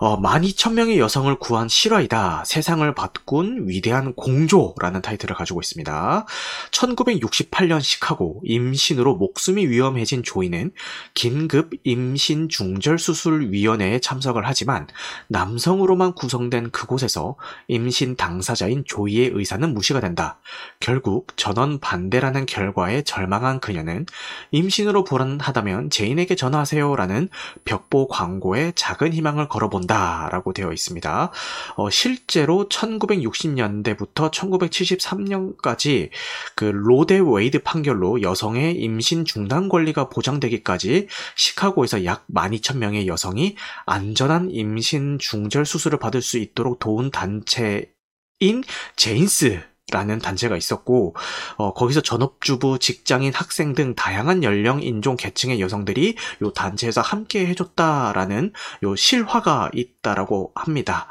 어, 0.02 0.18
12,000명의 0.18 0.98
여성을 0.98 1.34
구한 1.40 1.68
실화이다. 1.68 2.44
세상을 2.46 2.96
바꾼 2.96 3.68
위대한 3.68 4.14
공조라는 4.14 5.02
타이틀을 5.02 5.36
가지고 5.36 5.60
있습니다. 5.60 6.26
1968년 6.72 7.82
시카고 7.82 8.42
임신으로 8.46 9.18
목숨이 9.18 9.68
위험해진 9.68 10.24
조이는 10.24 10.72
긴급 11.16 11.72
임신 11.84 12.48
중절 12.48 12.98
수술 12.98 13.52
위원회에 13.52 14.00
참석을 14.00 14.44
하지만 14.46 14.88
남성으로만 15.28 16.14
구성된 16.14 16.72
그곳에서 16.72 17.36
임신 17.68 18.16
당사자인 18.16 18.86
조이의 18.86 19.32
의사는 19.34 19.74
무시가 19.74 20.00
된다. 20.00 20.40
결국 20.80 21.34
전원 21.36 21.82
반대라는 21.82 22.46
결과에 22.46 23.02
절망한 23.02 23.60
그녀는 23.60 24.06
임신으로 24.52 25.04
불안하다면 25.04 25.90
제인에게 25.90 26.36
전화하세요라는 26.36 27.28
벽보 27.66 28.08
광고에 28.08 28.72
작은 28.76 29.12
희망을 29.12 29.50
걸어본다. 29.50 29.89
된다라고 29.90 30.54
되어 30.54 30.72
있습니다. 30.72 31.32
어, 31.76 31.90
실제로 31.90 32.70
1960년대부터 32.70 34.32
1973년까지 34.32 36.12
그 36.56 36.66
로 36.66 36.87
대 36.87 37.20
웨이드 37.20 37.64
판결로 37.64 38.22
여성의 38.22 38.76
임신 38.76 39.26
중단 39.26 39.68
권리가 39.68 40.10
보장되기까지 40.10 41.08
시카고에서 41.36 42.06
약 42.06 42.26
12,000명의 42.34 43.08
여성이 43.08 43.56
안전한 43.86 44.52
임신 44.52 45.18
중절 45.20 45.66
수술을 45.66 45.98
받을 45.98 46.22
수 46.22 46.38
있도록 46.38 46.80
도운 46.80 47.10
단체 47.10 47.92
인 48.40 48.64
제인스 48.96 49.69
라는 49.92 50.20
단체가 50.20 50.58
있었고 50.58 51.16
어, 51.58 51.74
거기서 51.74 52.02
전업주부, 52.02 52.80
직장인, 52.80 53.34
학생 53.34 53.74
등 53.74 53.96
다양한 53.96 54.44
연령, 54.44 54.82
인종, 54.82 55.16
계층의 55.16 55.60
여성들이 55.62 56.16
요 56.42 56.52
단체에서 56.52 57.02
함께 57.02 57.46
해줬다라는 57.48 58.54
요 58.84 58.96
실화가 58.96 59.70
있다라고 59.74 60.52
합니다. 60.56 61.08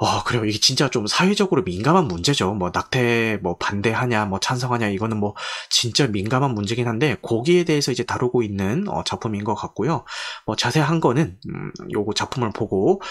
어, 0.00 0.22
그래요. 0.22 0.44
이게 0.44 0.60
진짜 0.60 0.88
좀 0.88 1.08
사회적으로 1.08 1.64
민감한 1.64 2.06
문제죠. 2.06 2.54
뭐, 2.54 2.70
낙태, 2.72 3.40
뭐, 3.42 3.56
반대하냐, 3.58 4.26
뭐, 4.26 4.38
찬성하냐, 4.38 4.86
이거는 4.90 5.16
뭐, 5.16 5.34
진짜 5.70 6.06
민감한 6.06 6.54
문제긴 6.54 6.86
한데, 6.86 7.16
거기에 7.20 7.64
대해서 7.64 7.90
이제 7.90 8.04
다루고 8.04 8.44
있는, 8.44 8.86
어, 8.86 9.02
작품인 9.02 9.42
것 9.42 9.56
같고요. 9.56 10.04
뭐, 10.46 10.54
자세한 10.54 11.00
거는, 11.00 11.36
음, 11.48 11.72
요거 11.92 12.12
작품을 12.14 12.52
보고, 12.52 13.02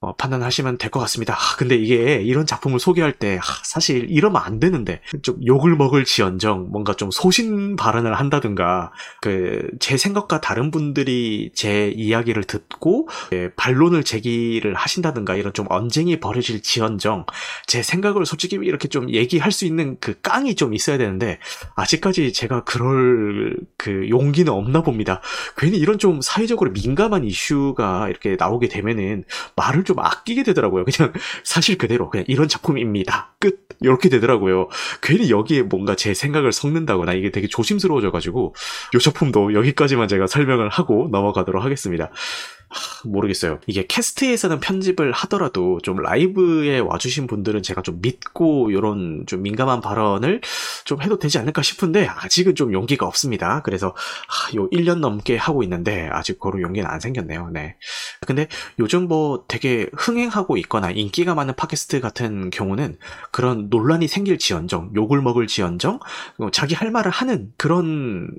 어, 0.00 0.14
판단하시면 0.14 0.78
될 0.78 0.88
것 0.90 1.00
같습니다. 1.00 1.34
아, 1.34 1.56
근데 1.58 1.74
이게 1.76 2.22
이런 2.22 2.46
작품을 2.46 2.78
소개할 2.78 3.12
때 3.12 3.36
아, 3.38 3.42
사실 3.64 4.06
이러면 4.08 4.40
안 4.42 4.60
되는데 4.60 5.00
좀 5.22 5.36
욕을 5.44 5.74
먹을 5.76 6.04
지언정 6.04 6.68
뭔가 6.70 6.94
좀 6.94 7.10
소신 7.10 7.74
발언을 7.76 8.14
한다든가 8.14 8.92
그 9.20 9.58
제 9.80 9.96
생각과 9.96 10.40
다른 10.40 10.70
분들이 10.70 11.50
제 11.54 11.88
이야기를 11.90 12.44
듣고 12.44 13.08
예, 13.32 13.50
반론을 13.56 14.02
제기를 14.04 14.74
하신다든가 14.74 15.34
이런 15.36 15.52
좀 15.52 15.66
언쟁이 15.68 16.20
벌어질 16.20 16.62
지언정 16.62 17.26
제 17.66 17.82
생각을 17.82 18.24
솔직히 18.26 18.56
이렇게 18.56 18.88
좀 18.88 19.10
얘기할 19.10 19.50
수 19.52 19.64
있는 19.66 19.96
그 20.00 20.14
깡이 20.20 20.54
좀 20.56 20.74
있어야 20.74 20.98
되는데 20.98 21.38
아직까지 21.74 22.32
제가 22.32 22.64
그럴 22.64 23.56
그 23.76 24.08
용기는 24.10 24.52
없나 24.52 24.82
봅니다. 24.82 25.20
괜히 25.56 25.78
이런 25.78 25.98
좀 25.98 26.20
사회적으로 26.20 26.70
민감한 26.72 27.24
이슈가 27.24 28.08
이렇게 28.08 28.36
나오게 28.38 28.68
되면은 28.68 29.24
말을 29.56 29.84
좀 29.88 29.98
아끼게 30.00 30.42
되더라고요. 30.42 30.84
그냥 30.84 31.12
사실 31.44 31.78
그대로 31.78 32.10
그냥 32.10 32.26
이런 32.28 32.46
작품입니다. 32.46 33.34
끝 33.40 33.66
이렇게 33.80 34.10
되더라고요. 34.10 34.68
괜히 35.00 35.30
여기에 35.30 35.62
뭔가 35.62 35.94
제 35.94 36.12
생각을 36.12 36.52
섞는다거나 36.52 37.14
이게 37.14 37.30
되게 37.30 37.46
조심스러워져가지고 37.48 38.54
이 38.94 38.98
작품도 38.98 39.54
여기까지만 39.54 40.08
제가 40.08 40.26
설명을 40.26 40.68
하고 40.68 41.08
넘어가도록 41.10 41.64
하겠습니다. 41.64 42.10
모르겠어요. 43.04 43.60
이게 43.66 43.86
캐스트에서는 43.86 44.60
편집을 44.60 45.12
하더라도 45.12 45.80
좀 45.82 45.98
라이브에 45.98 46.78
와주신 46.80 47.26
분들은 47.26 47.62
제가 47.62 47.82
좀 47.82 48.00
믿고 48.00 48.70
이런 48.70 49.24
좀 49.26 49.42
민감한 49.42 49.80
발언을 49.80 50.40
좀 50.84 51.02
해도 51.02 51.18
되지 51.18 51.38
않을까 51.38 51.62
싶은데 51.62 52.06
아직은 52.06 52.54
좀 52.54 52.72
용기가 52.72 53.06
없습니다. 53.06 53.62
그래서 53.62 53.94
요 54.56 54.68
1년 54.70 54.98
넘게 54.98 55.36
하고 55.36 55.62
있는데 55.62 56.08
아직 56.12 56.38
그런 56.38 56.62
용기는 56.62 56.88
안 56.88 57.00
생겼네요. 57.00 57.50
네. 57.52 57.76
근데 58.26 58.48
요즘 58.78 59.08
뭐 59.08 59.44
되게 59.48 59.88
흥행하고 59.96 60.56
있거나 60.58 60.90
인기가 60.90 61.34
많은 61.34 61.54
팟캐스트 61.54 62.00
같은 62.00 62.50
경우는 62.50 62.98
그런 63.30 63.68
논란이 63.70 64.08
생길 64.08 64.38
지언정, 64.38 64.92
욕을 64.94 65.22
먹을 65.22 65.46
지언정, 65.46 66.00
뭐 66.36 66.50
자기 66.50 66.74
할 66.74 66.90
말을 66.90 67.10
하는 67.10 67.52
그런 67.56 68.30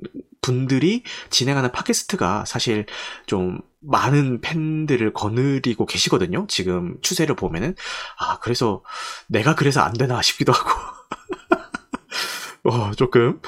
분들이 0.41 1.03
진행하는 1.29 1.71
팟캐스트가 1.71 2.45
사실 2.45 2.85
좀 3.25 3.59
많은 3.81 4.41
팬들을 4.41 5.13
거느리고 5.13 5.85
계시거든요. 5.85 6.45
지금 6.47 6.95
추세를 7.01 7.35
보면은. 7.35 7.75
아, 8.17 8.39
그래서 8.39 8.83
내가 9.27 9.55
그래서 9.55 9.81
안 9.81 9.93
되나 9.93 10.21
싶기도 10.21 10.51
하고. 10.51 10.69
어, 12.65 12.91
조금, 12.91 13.41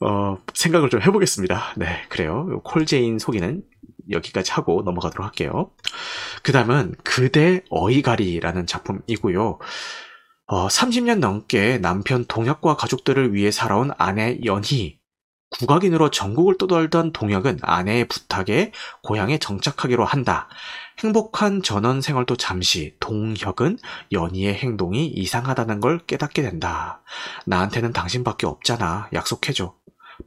어, 0.00 0.38
생각을 0.54 0.90
좀 0.90 1.00
해보겠습니다. 1.00 1.74
네, 1.76 2.04
그래요. 2.08 2.60
콜제인 2.64 3.18
소개는 3.18 3.62
여기까지 4.10 4.52
하고 4.52 4.82
넘어가도록 4.84 5.26
할게요. 5.26 5.70
그 6.42 6.52
다음은 6.52 6.94
그대 7.02 7.62
어이가리라는 7.70 8.66
작품이고요. 8.66 9.58
어, 10.46 10.66
30년 10.68 11.18
넘게 11.18 11.78
남편 11.78 12.24
동혁과 12.26 12.76
가족들을 12.76 13.34
위해 13.34 13.50
살아온 13.50 13.90
아내 13.98 14.38
연희. 14.44 14.97
국악인으로 15.50 16.10
전국을 16.10 16.58
떠돌던 16.58 17.12
동혁은 17.12 17.58
아내의 17.62 18.06
부탁에 18.06 18.72
고향에 19.02 19.38
정착하기로 19.38 20.04
한다. 20.04 20.48
행복한 20.98 21.62
전원 21.62 22.00
생활도 22.00 22.36
잠시 22.36 22.94
동혁은 23.00 23.78
연희의 24.12 24.54
행동이 24.54 25.06
이상하다는 25.06 25.80
걸 25.80 25.98
깨닫게 26.00 26.42
된다. 26.42 27.02
나한테는 27.46 27.92
당신밖에 27.92 28.46
없잖아. 28.46 29.08
약속해줘. 29.12 29.74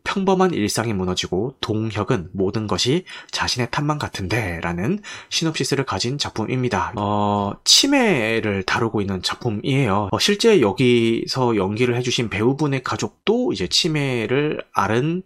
평범한 0.03 0.53
일상이 0.53 0.93
무너지고 0.93 1.55
동혁은 1.61 2.29
모든 2.33 2.67
것이 2.67 3.05
자신의 3.31 3.69
탓만 3.71 3.99
같은데 3.99 4.59
라는 4.61 4.99
시놉시스를 5.29 5.85
가진 5.85 6.17
작품입니다. 6.17 6.93
어, 6.97 7.53
치매를 7.63 8.63
다루고 8.63 9.01
있는 9.01 9.21
작품이에요. 9.21 10.09
어, 10.11 10.19
실제 10.19 10.61
여기서 10.61 11.55
연기를 11.55 11.95
해주신 11.97 12.29
배우분의 12.29 12.83
가족도 12.83 13.51
이제 13.53 13.67
치매를 13.67 14.63
앓은 14.73 15.23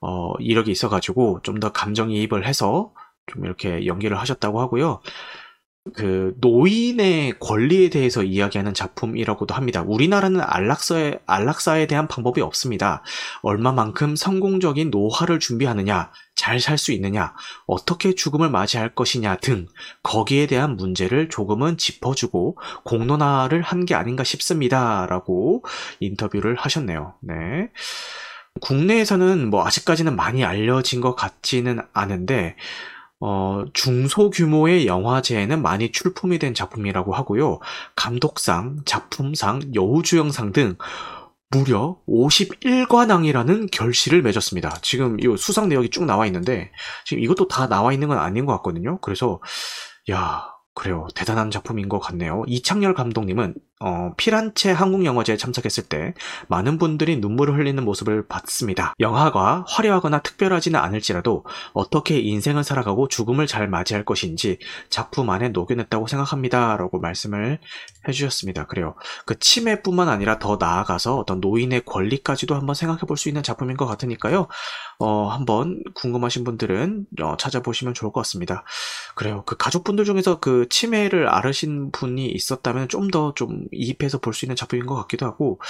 어, 0.00 0.34
이력이 0.38 0.70
있어가지고 0.70 1.40
좀 1.42 1.54
더 1.60 1.72
감정이입을 1.72 2.46
해서 2.46 2.92
좀 3.26 3.44
이렇게 3.46 3.86
연기를 3.86 4.18
하셨다고 4.18 4.60
하고요. 4.60 5.00
그 5.92 6.32
노인의 6.38 7.38
권리에 7.40 7.90
대해서 7.90 8.22
이야기하는 8.22 8.72
작품이라고도 8.72 9.54
합니다. 9.54 9.82
우리나라는 9.86 10.40
안락사에 10.40 11.18
안락사에 11.26 11.86
대한 11.86 12.08
방법이 12.08 12.40
없습니다. 12.40 13.02
얼마만큼 13.42 14.16
성공적인 14.16 14.90
노화를 14.90 15.38
준비하느냐, 15.40 16.10
잘 16.36 16.58
살 16.58 16.78
수 16.78 16.90
있느냐, 16.92 17.34
어떻게 17.66 18.14
죽음을 18.14 18.48
맞이할 18.48 18.94
것이냐 18.94 19.36
등 19.36 19.66
거기에 20.02 20.46
대한 20.46 20.76
문제를 20.76 21.28
조금은 21.28 21.76
짚어주고 21.76 22.56
공론화를 22.84 23.60
한 23.60 23.84
게 23.84 23.94
아닌가 23.94 24.24
싶습니다라고 24.24 25.62
인터뷰를 26.00 26.54
하셨네요. 26.56 27.14
네. 27.20 27.70
국내에서는 28.62 29.50
뭐 29.50 29.66
아직까지는 29.66 30.16
많이 30.16 30.44
알려진 30.44 31.00
것 31.02 31.14
같지는 31.14 31.80
않은데 31.92 32.56
어, 33.20 33.64
중소규모의 33.72 34.86
영화제에는 34.86 35.62
많이 35.62 35.92
출품이 35.92 36.38
된 36.38 36.54
작품이라고 36.54 37.14
하고요. 37.14 37.60
감독상, 37.96 38.80
작품상, 38.84 39.62
여우주연상 39.74 40.52
등 40.52 40.76
무려 41.50 41.98
51관왕이라는 42.08 43.70
결실을 43.70 44.22
맺었습니다. 44.22 44.78
지금 44.82 45.20
이 45.20 45.36
수상 45.38 45.68
내역이 45.68 45.90
쭉 45.90 46.04
나와 46.04 46.26
있는데 46.26 46.72
지금 47.04 47.22
이것도 47.22 47.48
다 47.48 47.68
나와 47.68 47.92
있는 47.92 48.08
건 48.08 48.18
아닌 48.18 48.44
것 48.44 48.52
같거든요. 48.56 48.98
그래서 49.00 49.40
야 50.10 50.54
그래요. 50.74 51.06
대단한 51.14 51.52
작품인 51.52 51.88
것 51.88 52.00
같네요. 52.00 52.42
이창열 52.48 52.94
감독님은 52.94 53.54
어, 53.86 54.14
피란체 54.16 54.70
한국영화제에 54.70 55.36
참석했을 55.36 55.84
때 55.84 56.14
많은 56.48 56.78
분들이 56.78 57.18
눈물을 57.18 57.58
흘리는 57.58 57.84
모습을 57.84 58.26
봤습니다. 58.26 58.94
영화가 58.98 59.66
화려하거나 59.68 60.20
특별하지는 60.20 60.80
않을지라도 60.80 61.44
어떻게 61.74 62.18
인생을 62.18 62.64
살아가고 62.64 63.08
죽음을 63.08 63.46
잘 63.46 63.68
맞이할 63.68 64.06
것인지 64.06 64.58
작품 64.88 65.28
안에 65.28 65.50
녹여냈다고 65.50 66.06
생각합니다. 66.06 66.78
라고 66.78 66.98
말씀을 66.98 67.58
해주셨습니다. 68.08 68.66
그래요. 68.66 68.94
그 69.26 69.38
치매뿐만 69.38 70.08
아니라 70.08 70.38
더 70.38 70.56
나아가서 70.58 71.16
어떤 71.16 71.40
노인의 71.40 71.84
권리까지도 71.84 72.54
한번 72.54 72.74
생각해 72.74 73.00
볼 73.06 73.14
수 73.14 73.28
있는 73.28 73.44
작품인 73.44 73.76
것 73.76 73.86
같으니까요. 73.86 74.48
어, 74.98 75.28
한번 75.28 75.82
궁금하신 75.94 76.42
분들은 76.42 77.06
어, 77.22 77.36
찾아보시면 77.36 77.94
좋을 77.94 78.12
것 78.12 78.20
같습니다. 78.22 78.64
그래요. 79.14 79.44
그 79.46 79.56
가족분들 79.56 80.04
중에서 80.04 80.40
그 80.40 80.66
치매를 80.68 81.28
앓으신 81.28 81.92
분이 81.92 82.26
있었다면 82.26 82.88
좀 82.88 83.10
더좀 83.10 83.34
좀 83.34 83.64
이입해서 83.74 84.18
볼 84.18 84.34
수 84.34 84.44
있는 84.44 84.56
작품인 84.56 84.86
것 84.86 84.94
같기도 84.96 85.26
하고, 85.26 85.60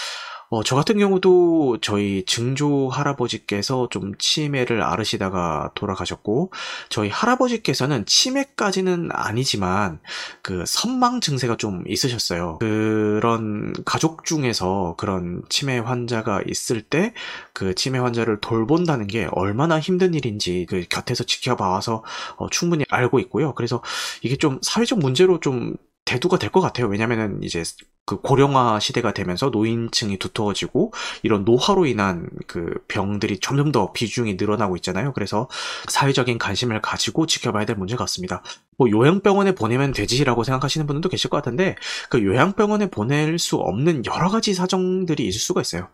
어, 0.51 0.63
저 0.63 0.77
같은 0.77 0.99
경우도 0.99 1.79
저희 1.81 2.25
증조 2.27 2.89
할아버지께서 2.89 3.89
좀 3.91 4.13
치매를 4.19 4.83
앓으시다가 4.83 5.73
돌아가셨고, 5.75 6.53
저희 6.91 7.09
할아버지께서는 7.09 8.07
치매까지는 8.07 9.09
아니지만, 9.13 10.01
그 10.43 10.65
선망 10.67 11.21
증세가 11.21 11.57
좀 11.57 11.83
있으셨어요. 11.89 12.59
그런 12.61 13.73
가족 13.85 14.25
중에서 14.25 14.95
그런 14.97 15.43
치매 15.49 15.79
환자가 15.79 16.43
있을 16.47 16.83
때, 16.83 17.15
그 17.53 17.75
치매 17.75 17.99
환자를 17.99 18.41
돌본다는 18.41 19.07
게 19.09 19.29
얼마나 19.33 19.81
힘든 19.81 20.15
일인지 20.15 20.67
그 20.69 20.85
곁에서 20.89 21.25
지켜봐와서 21.25 22.05
어, 22.37 22.49
충분히 22.51 22.85
알고 22.91 23.19
있고요. 23.21 23.55
그래서 23.55 23.83
이게 24.23 24.37
좀 24.37 24.59
사회적 24.63 24.99
문제로 24.99 25.41
좀 25.41 25.75
대두가 26.05 26.39
될 26.39 26.51
것 26.51 26.61
같아요. 26.61 26.87
왜냐면은 26.87 27.43
이제 27.43 27.63
그 28.07 28.21
고령화 28.21 28.81
시대가 28.81 29.13
되면서 29.13 29.49
노인층이 29.49 30.19
두터워지고 30.19 30.93
이런 31.23 31.45
노화로 31.45 31.87
인한 31.87 32.29
그 32.47 32.75
병들이 32.89 33.41
점점 33.41 33.73
더 33.73 33.93
비중이 33.93 34.35
늘어나고 34.35 34.77
있잖아요. 34.77 35.13
그래서 35.15 35.49
사회적인 35.89 36.39
관심을 36.39 36.83
가지고 36.83 37.27
지켜봐야 37.27 37.65
될 37.65 37.77
문제 37.77 37.97
같습니다. 37.97 38.43
뭐 38.77 38.91
요양병원에 38.91 39.55
보내면 39.55 39.93
되지라고 39.93 40.45
생각하시는 40.45 40.87
분들도 40.87 41.09
계실 41.09 41.31
것 41.31 41.39
같은데 41.39 41.77
그 42.11 42.23
요양병원에 42.23 42.91
보낼 42.91 43.39
수 43.39 43.57
없는 43.57 44.05
여러 44.07 44.29
가지 44.29 44.53
사정들이 44.53 45.27
있을 45.27 45.41
수가 45.41 45.63
있어요. 45.63 45.89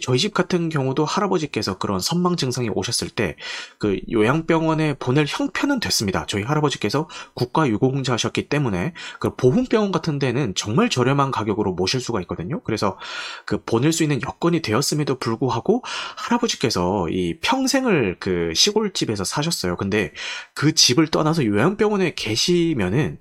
저희 0.00 0.18
집 0.18 0.34
같은 0.34 0.68
경우도 0.68 1.04
할아버지께서 1.04 1.78
그런 1.78 2.00
선망 2.00 2.36
증상이 2.36 2.68
오셨을 2.68 3.08
때 3.08 3.36
그 3.78 3.98
요양병원에 4.10 4.94
보낼 4.94 5.26
형편은 5.28 5.80
됐습니다. 5.80 6.24
저희 6.26 6.44
할아버지께서 6.44 7.08
국가 7.34 7.68
유공자셨기 7.68 8.48
때문에 8.48 8.92
그 9.18 9.34
보훈병원 9.34 9.90
같은 9.90 10.20
데는 10.20 10.54
정말 10.54 10.88
저렴한 10.88 11.32
가격으로 11.32 11.72
모실 11.72 12.00
수가 12.00 12.20
있거든요. 12.22 12.60
그래서 12.62 12.96
그 13.44 13.62
보낼 13.64 13.92
수 13.92 14.04
있는 14.04 14.20
여건이 14.22 14.62
되었음에도 14.62 15.18
불구하고 15.18 15.82
할아버지께서 16.16 17.08
이 17.10 17.38
평생을 17.40 18.18
그 18.20 18.52
시골집에서 18.54 19.24
사셨어요. 19.24 19.76
근데 19.76 20.12
그 20.54 20.74
집을 20.74 21.08
떠나서 21.08 21.44
요양병원에 21.44 22.14
계시면은 22.14 23.18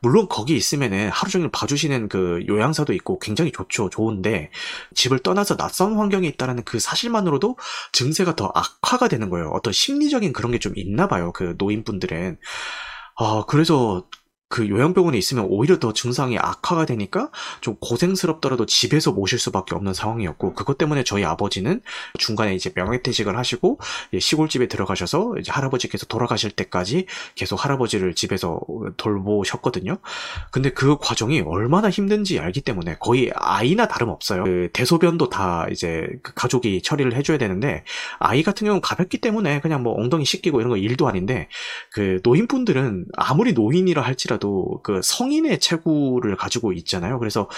물론 0.00 0.28
거기 0.28 0.54
있으면은 0.54 1.08
하루 1.08 1.30
종일 1.30 1.48
봐주시는 1.50 2.08
그 2.08 2.44
요양사도 2.46 2.92
있고 2.92 3.18
굉장히 3.18 3.50
좋죠. 3.50 3.88
좋은데 3.90 4.50
집을 4.94 5.18
떠나서 5.20 5.56
낯선 5.56 5.96
환경 5.96 6.13
에 6.22 6.28
있다라는 6.28 6.62
그 6.64 6.78
사실만으로도 6.78 7.56
증세가 7.92 8.36
더 8.36 8.52
악화가 8.54 9.08
되는 9.08 9.30
거예요. 9.30 9.48
어떤 9.50 9.72
심리적인 9.72 10.32
그런 10.32 10.52
게 10.52 10.58
좀 10.58 10.72
있나 10.76 11.08
봐요. 11.08 11.32
그 11.32 11.54
노인분들은. 11.58 12.38
아, 13.16 13.44
그래서 13.48 14.06
그 14.54 14.68
요양병원에 14.68 15.18
있으면 15.18 15.46
오히려 15.48 15.80
더 15.80 15.92
증상이 15.92 16.38
악화가 16.38 16.86
되니까 16.86 17.28
좀 17.60 17.74
고생스럽더라도 17.80 18.66
집에서 18.66 19.10
모실 19.10 19.36
수밖에 19.36 19.74
없는 19.74 19.94
상황이었고 19.94 20.54
그것 20.54 20.78
때문에 20.78 21.02
저희 21.02 21.24
아버지는 21.24 21.80
중간에 22.20 22.54
이제 22.54 22.70
명예퇴직을 22.72 23.36
하시고 23.36 23.80
시골집에 24.16 24.68
들어가셔서 24.68 25.38
이제 25.40 25.50
할아버지께서 25.50 26.06
돌아가실 26.06 26.52
때까지 26.52 27.06
계속 27.34 27.64
할아버지를 27.64 28.14
집에서 28.14 28.60
돌보셨거든요. 28.96 29.98
근데 30.52 30.70
그 30.70 30.98
과정이 30.98 31.40
얼마나 31.40 31.90
힘든지 31.90 32.38
알기 32.38 32.60
때문에 32.60 32.98
거의 33.00 33.32
아이나 33.34 33.88
다름없어요. 33.88 34.44
그 34.44 34.68
대소변도 34.72 35.30
다 35.30 35.66
이제 35.72 36.06
그 36.22 36.32
가족이 36.32 36.82
처리를 36.82 37.16
해줘야 37.16 37.38
되는데 37.38 37.82
아이 38.20 38.44
같은 38.44 38.66
경우는 38.66 38.82
가볍기 38.82 39.18
때문에 39.18 39.58
그냥 39.62 39.82
뭐 39.82 40.00
엉덩이 40.00 40.24
씻기고 40.24 40.60
이런 40.60 40.70
거 40.70 40.76
일도 40.76 41.08
아닌데 41.08 41.48
그 41.90 42.20
노인분들은 42.22 43.06
아무리 43.16 43.52
노인이라 43.52 44.00
할지라도 44.00 44.43
하더라도 44.44 44.80
그 44.82 45.00
성인의 45.02 45.58
체구를 45.58 46.36
가지고 46.36 46.72
있잖아요. 46.72 47.18
그래서 47.18 47.48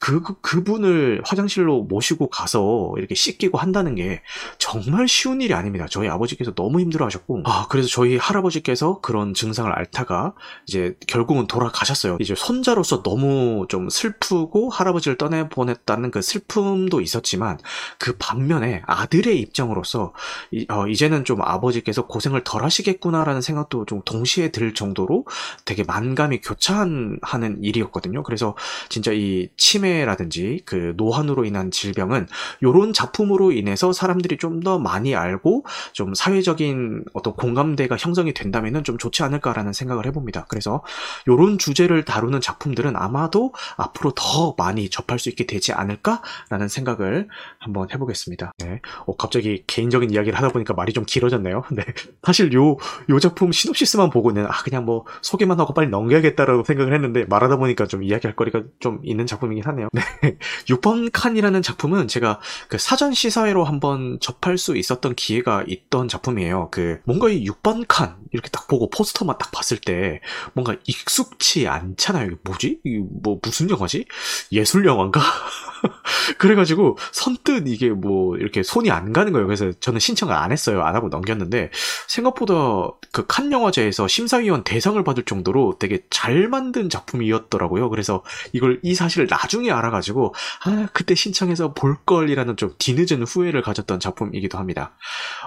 그, 0.00 0.22
그, 0.22 0.40
그분을 0.40 1.20
화장실로 1.26 1.82
모시고 1.82 2.30
가서 2.30 2.94
이렇게 2.96 3.14
씻기고 3.14 3.58
한다는 3.58 3.94
게 3.94 4.22
정말 4.58 5.06
쉬운 5.06 5.42
일이 5.42 5.52
아닙니다. 5.52 5.86
저희 5.90 6.08
아버지께서 6.08 6.54
너무 6.54 6.80
힘들어 6.80 7.04
하셨고, 7.04 7.42
아, 7.44 7.66
그래서 7.68 7.86
저희 7.86 8.16
할아버지께서 8.16 9.00
그런 9.02 9.34
증상을 9.34 9.70
앓다가 9.70 10.32
이제 10.66 10.96
결국은 11.06 11.46
돌아가셨어요. 11.46 12.16
이제 12.18 12.34
손자로서 12.34 13.02
너무 13.02 13.66
좀 13.68 13.90
슬프고 13.90 14.70
할아버지를 14.70 15.18
떠내보냈다는 15.18 16.10
그 16.10 16.22
슬픔도 16.22 17.02
있었지만 17.02 17.58
그 17.98 18.16
반면에 18.18 18.82
아들의 18.86 19.38
입장으로서 19.38 20.14
이, 20.50 20.64
어, 20.70 20.88
이제는 20.88 21.26
좀 21.26 21.42
아버지께서 21.42 22.06
고생을 22.06 22.42
덜 22.44 22.64
하시겠구나라는 22.64 23.42
생각도 23.42 23.84
좀 23.84 24.00
동시에 24.06 24.50
들 24.50 24.72
정도로 24.72 25.26
되게 25.66 25.84
만감이 25.84 26.40
교차하는 26.40 27.58
일이었거든요. 27.60 28.22
그래서 28.22 28.56
진짜 28.88 29.12
이 29.12 29.50
치매 29.58 29.89
치매라든지 29.90 30.62
그 30.64 30.94
노환으로 30.96 31.44
인한 31.44 31.70
질병은 31.70 32.28
요런 32.62 32.92
작품으로 32.92 33.52
인해서 33.52 33.92
사람들이 33.92 34.36
좀 34.36 34.60
더 34.60 34.78
많이 34.78 35.16
알고 35.16 35.64
좀 35.94 36.12
사회적인 36.12 37.04
어떤 37.14 37.32
공감대가 37.32 37.96
형성이 37.96 38.34
된다면은 38.34 38.84
좀 38.84 38.98
좋지 38.98 39.22
않을까라는 39.22 39.72
생각을 39.72 40.04
해봅니다. 40.04 40.44
그래서 40.50 40.82
요런 41.28 41.56
주제를 41.56 42.04
다루는 42.04 42.42
작품들은 42.42 42.94
아마도 42.94 43.54
앞으로 43.78 44.12
더 44.14 44.54
많이 44.58 44.90
접할 44.90 45.18
수 45.18 45.30
있게 45.30 45.46
되지 45.46 45.72
않을까라는 45.72 46.68
생각을 46.68 47.28
한번 47.58 47.88
해보겠습니다. 47.90 48.52
네. 48.58 48.82
어, 49.06 49.16
갑자기 49.16 49.64
개인적인 49.66 50.10
이야기를 50.10 50.36
하다 50.36 50.50
보니까 50.50 50.74
말이 50.74 50.92
좀 50.92 51.04
길어졌네요. 51.06 51.62
네. 51.72 51.82
사실 52.22 52.52
요, 52.52 52.76
요 53.08 53.18
작품 53.18 53.52
시놉시스만 53.52 54.10
보고는 54.10 54.44
아, 54.44 54.62
그냥 54.62 54.84
뭐 54.84 55.06
소개만 55.22 55.58
하고 55.58 55.72
빨리 55.72 55.88
넘겨야겠다라고 55.88 56.64
생각을 56.64 56.92
했는데 56.92 57.24
말하다 57.24 57.56
보니까 57.56 57.86
좀 57.86 58.02
이야기할 58.02 58.36
거리가 58.36 58.64
좀 58.78 59.00
있는 59.04 59.26
작품이긴 59.26 59.64
하네요. 59.64 59.79
네. 59.92 60.02
6번 60.68 61.10
칸이라는 61.12 61.62
작품은 61.62 62.08
제가 62.08 62.40
그 62.68 62.78
사전 62.78 63.14
시사회로 63.14 63.64
한번 63.64 64.18
접할 64.20 64.58
수 64.58 64.76
있었던 64.76 65.14
기회가 65.14 65.64
있던 65.66 66.08
작품이에요. 66.08 66.68
그 66.70 67.00
뭔가 67.04 67.28
이 67.28 67.44
6번 67.44 67.84
칸 67.88 68.16
이렇게 68.32 68.48
딱 68.50 68.68
보고 68.68 68.90
포스터만 68.90 69.38
딱 69.38 69.50
봤을 69.50 69.78
때 69.78 70.20
뭔가 70.52 70.76
익숙치 70.86 71.66
않잖아요. 71.68 72.26
이게 72.26 72.36
뭐지? 72.44 72.80
이게 72.84 73.00
뭐 73.22 73.38
무슨 73.42 73.70
영화지? 73.70 74.06
예술 74.52 74.84
영화인가? 74.86 75.20
그래가지고 76.38 76.98
선뜻 77.12 77.66
이게 77.68 77.88
뭐 77.90 78.36
이렇게 78.36 78.62
손이 78.62 78.90
안 78.90 79.12
가는 79.12 79.32
거예요. 79.32 79.46
그래서 79.46 79.72
저는 79.80 80.00
신청을 80.00 80.34
안 80.34 80.52
했어요. 80.52 80.82
안 80.82 80.94
하고 80.94 81.08
넘겼는데 81.08 81.70
생각보다 82.06 82.90
그 83.12 83.30
칸 83.30 83.52
영화제에서 83.52 84.08
심사위원 84.08 84.64
대상을 84.64 85.02
받을 85.04 85.24
정도로 85.24 85.76
되게 85.78 86.00
잘 86.10 86.48
만든 86.48 86.88
작품이었더라고요. 86.90 87.88
그래서 87.88 88.24
이걸 88.52 88.80
이 88.82 88.94
사실을 88.94 89.28
나중에 89.30 89.70
알아가지고 89.70 90.34
아 90.64 90.88
그때 90.92 91.14
신청해서 91.14 91.74
볼 91.74 91.96
걸이라는 92.04 92.56
좀 92.56 92.74
뒤늦은 92.78 93.22
후회를 93.22 93.62
가졌던 93.62 94.00
작품이기도 94.00 94.58
합니다. 94.58 94.96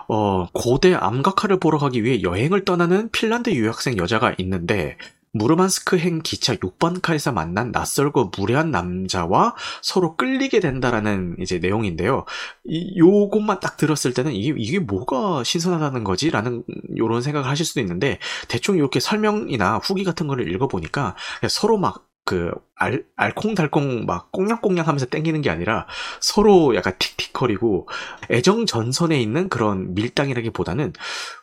어 0.08 0.48
고대 0.54 0.93
암각화를 0.93 1.60
보러 1.60 1.78
가기 1.78 2.04
위해 2.04 2.22
여행을 2.22 2.63
떠나는 2.65 3.10
핀란드 3.12 3.50
유학생 3.52 3.98
여자가 3.98 4.34
있는데 4.38 4.98
무르만스크행 5.34 6.22
기차 6.24 6.56
6번 6.56 7.02
칸에서 7.02 7.32
만난 7.32 7.72
낯설고 7.72 8.32
무례한 8.38 8.72
남자와 8.72 9.56
서로 9.82 10.15
끌리게 10.15 10.60
된다라는 10.60 11.36
이제 11.39 11.60
내용인데요. 11.60 12.26
이 12.65 12.98
요것만 12.98 13.60
딱 13.60 13.78
들었을 13.78 14.13
때는 14.13 14.32
이게 14.32 14.54
이게 14.58 14.80
뭐가 14.80 15.43
신선하다는 15.43 16.04
거지 16.04 16.30
라는 16.30 16.63
요런 16.98 17.22
생각을 17.22 17.50
하실 17.50 17.65
수도 17.65 17.82
있는데 17.82 18.19
대충 18.48 18.78
이렇게 18.78 19.00
설명이나 19.00 19.78
후기 19.78 20.04
같은 20.04 20.28
거를 20.28 20.52
읽어 20.52 20.67
보니까 20.67 21.15
서로 21.50 21.78
막 21.78 22.08
그, 22.26 22.52
알, 22.76 23.04
알콩달콩 23.17 24.06
막 24.06 24.32
꽁냥꽁냥 24.32 24.88
하면서 24.88 25.06
땡기는 25.06 25.41
게 25.41 25.50
아니라 25.50 25.88
서로 26.22 26.74
약간 26.76 26.93
틱틱거리고 26.98 27.89
애정 28.30 28.65
전선에 28.65 29.19
있는 29.22 29.50
그런 29.50 29.93
밀당이라기보다는 29.93 30.93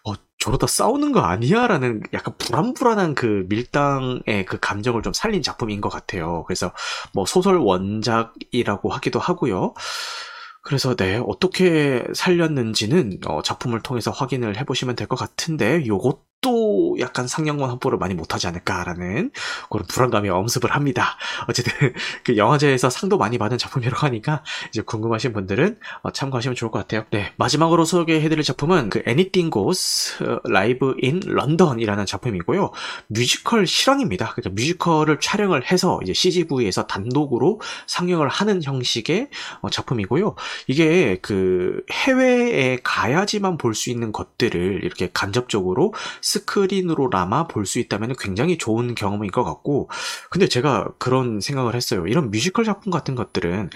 어, 0.04 0.14
저러다 0.40 0.66
싸우는 0.66 1.12
거 1.12 1.20
아니야? 1.20 1.66
라는 1.66 2.02
약간 2.14 2.34
불안불안한 2.38 3.14
그 3.14 3.44
밀당의 3.48 4.46
그 4.46 4.58
감정을 4.58 5.02
좀 5.02 5.12
살린 5.12 5.42
작품인 5.42 5.80
것 5.82 5.90
같아요. 5.90 6.44
그래서 6.46 6.72
뭐 7.12 7.26
소설 7.26 7.56
원작이라고 7.58 8.90
하기도 8.90 9.18
하고요. 9.20 9.74
그래서 10.62 10.94
네, 10.94 11.20
어떻게 11.26 12.04
살렸는지는 12.14 13.18
어, 13.26 13.42
작품을 13.42 13.82
통해서 13.82 14.10
확인을 14.10 14.56
해보시면 14.58 14.96
될 14.96 15.06
것 15.08 15.16
같은데 15.18 15.84
요것 15.86 16.20
또 16.80 16.96
약간 16.98 17.26
상영관 17.26 17.68
확보를 17.70 17.98
많이 17.98 18.14
못하지 18.14 18.46
않을까라는 18.46 19.30
그런 19.68 19.86
불안감이 19.86 20.30
엄습을 20.30 20.70
합니다. 20.70 21.18
어쨌든 21.46 21.72
그 22.24 22.36
영화제에서 22.38 22.88
상도 22.88 23.18
많이 23.18 23.36
받은 23.36 23.58
작품이라고 23.58 24.06
하니까 24.06 24.42
이제 24.70 24.80
궁금하신 24.80 25.32
분들은 25.32 25.78
어, 26.02 26.10
참고하시면 26.10 26.54
좋을 26.54 26.70
것 26.70 26.78
같아요. 26.78 27.04
네 27.10 27.32
마지막으로 27.36 27.84
소개해드릴 27.84 28.42
작품은 28.42 28.88
그 28.88 29.02
Anything 29.06 29.52
Goes 29.52 30.16
Live 30.48 30.94
in 31.02 31.20
London이라는 31.26 32.06
작품이고요. 32.06 32.70
뮤지컬 33.08 33.66
실황입니다. 33.66 34.32
그러니까 34.34 34.50
뮤지컬을 34.50 35.20
촬영을 35.20 35.70
해서 35.70 36.00
이제 36.02 36.14
CGV에서 36.14 36.86
단독으로 36.86 37.60
상영을 37.86 38.28
하는 38.28 38.62
형식의 38.62 39.28
어, 39.60 39.68
작품이고요. 39.70 40.34
이게 40.66 41.18
그 41.20 41.82
해외에 41.92 42.78
가야지만 42.82 43.58
볼 43.58 43.70
수 43.70 43.88
있는 43.88 44.12
것들을 44.12 44.80
이렇게 44.82 45.08
간접적으로 45.12 45.94
스크린 46.20 46.69
으로나마 46.78 47.46
볼 47.46 47.66
수 47.66 47.78
있다면 47.78 48.14
굉장히 48.18 48.58
좋은 48.58 48.94
경험인 48.94 49.30
것 49.30 49.44
같고 49.44 49.88
근데 50.30 50.48
제가 50.48 50.88
그런 50.98 51.40
생각을 51.40 51.74
했어요. 51.74 52.06
이런 52.06 52.30
뮤지컬 52.30 52.64
작품 52.64 52.90
같은 52.90 53.14
것들은 53.14 53.70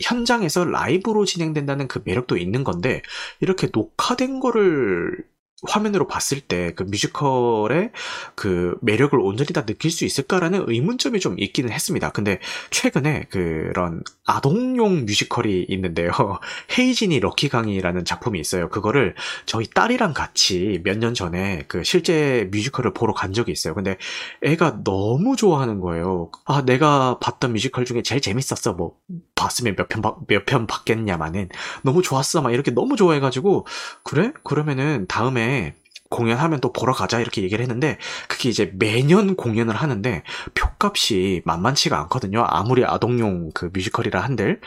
현장에서 0.00 0.64
라이브로 0.64 1.24
진행된다는 1.24 1.88
그 1.88 2.00
매력도 2.04 2.36
있는 2.36 2.62
건데 2.64 3.02
이렇게 3.40 3.68
녹화된 3.72 4.40
거를 4.40 5.24
화면으로 5.68 6.06
봤을 6.06 6.40
때 6.40 6.72
그 6.74 6.84
뮤지컬의 6.84 7.90
그 8.34 8.76
매력을 8.82 9.18
온전히 9.20 9.48
다 9.52 9.64
느낄 9.66 9.90
수 9.90 10.04
있을까라는 10.04 10.64
의문점이 10.68 11.20
좀 11.20 11.38
있기는 11.38 11.70
했습니다. 11.70 12.10
근데 12.10 12.38
최근에 12.70 13.26
그런 13.30 14.02
아동용 14.26 15.04
뮤지컬이 15.04 15.66
있는데요. 15.68 16.10
헤이지니 16.78 17.20
럭키강이라는 17.20 18.04
작품이 18.04 18.38
있어요. 18.40 18.68
그거를 18.70 19.14
저희 19.46 19.66
딸이랑 19.68 20.14
같이 20.14 20.80
몇 20.84 20.92
년 21.02 21.14
전에 21.14 21.64
그 21.68 21.82
실제 21.84 22.48
뮤지컬을 22.52 22.92
보러 22.92 23.12
간 23.12 23.32
적이 23.32 23.50
있어요. 23.52 23.74
근데 23.74 23.96
애가 24.42 24.84
너무 24.84 25.34
좋아하는 25.36 25.80
거예요. 25.80 26.30
아, 26.44 26.64
내가 26.64 27.18
봤던 27.18 27.52
뮤지컬 27.54 27.84
중에 27.84 28.02
제일 28.02 28.20
재밌었어. 28.20 28.74
뭐, 28.74 28.94
봤으면 29.42 29.76
몇 29.76 29.88
편, 29.88 30.02
몇편 30.28 30.66
봤겠냐마는. 30.66 31.48
너무 31.82 32.02
좋았어. 32.02 32.42
막 32.42 32.52
이렇게 32.52 32.70
너무 32.70 32.96
좋아해가지고, 32.96 33.66
그래? 34.02 34.32
그러면은 34.44 35.06
다음에 35.08 35.74
공연하면 36.12 36.60
또 36.60 36.72
보러 36.72 36.92
가자 36.92 37.20
이렇게 37.20 37.42
얘기를 37.42 37.62
했는데 37.62 37.96
그게 38.28 38.50
이제 38.50 38.70
매년 38.74 39.34
공연을 39.34 39.74
하는데 39.74 40.22
표값이 40.54 41.40
만만치가 41.46 41.98
않거든요. 42.00 42.44
아무리 42.46 42.84
아동용 42.84 43.50
그 43.54 43.70
뮤지컬이라 43.72 44.20
한들 44.20 44.60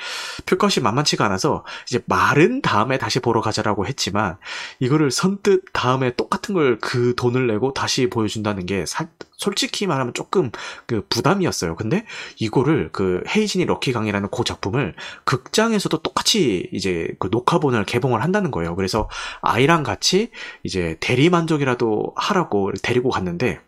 표값이 0.47 0.81
만만치가 0.81 1.23
않아서 1.25 1.63
이제 1.87 2.01
말은 2.07 2.63
다음에 2.63 2.97
다시 2.97 3.19
보러 3.19 3.41
가자라고 3.41 3.85
했지만 3.85 4.37
이거를 4.79 5.11
선뜻 5.11 5.65
다음에 5.71 6.15
똑같은 6.15 6.55
걸 6.55 6.79
그 6.81 7.13
돈을 7.15 7.47
내고 7.47 7.73
다시 7.73 8.09
보여준다는 8.09 8.65
게 8.65 8.85
사, 8.85 9.05
솔직히 9.37 9.87
말하면 9.87 10.13
조금 10.13 10.51
그 10.85 11.05
부담이었어요. 11.09 11.75
근데 11.75 12.05
이거를 12.39 12.89
그 12.91 13.23
헤이진이 13.27 13.65
럭키강이라는 13.65 14.29
그 14.29 14.43
작품을 14.43 14.95
극장에서도 15.23 15.97
똑같이 16.01 16.69
이제 16.71 17.09
그 17.19 17.29
녹화본을 17.31 17.85
개봉을 17.85 18.23
한다는 18.23 18.51
거예요. 18.51 18.75
그래서 18.75 19.09
아이랑 19.41 19.83
같이 19.83 20.29
이제 20.63 20.97
대리 20.99 21.29
만족이라도 21.29 22.13
하라고 22.15 22.71
데리고 22.81 23.09
갔는데 23.09 23.59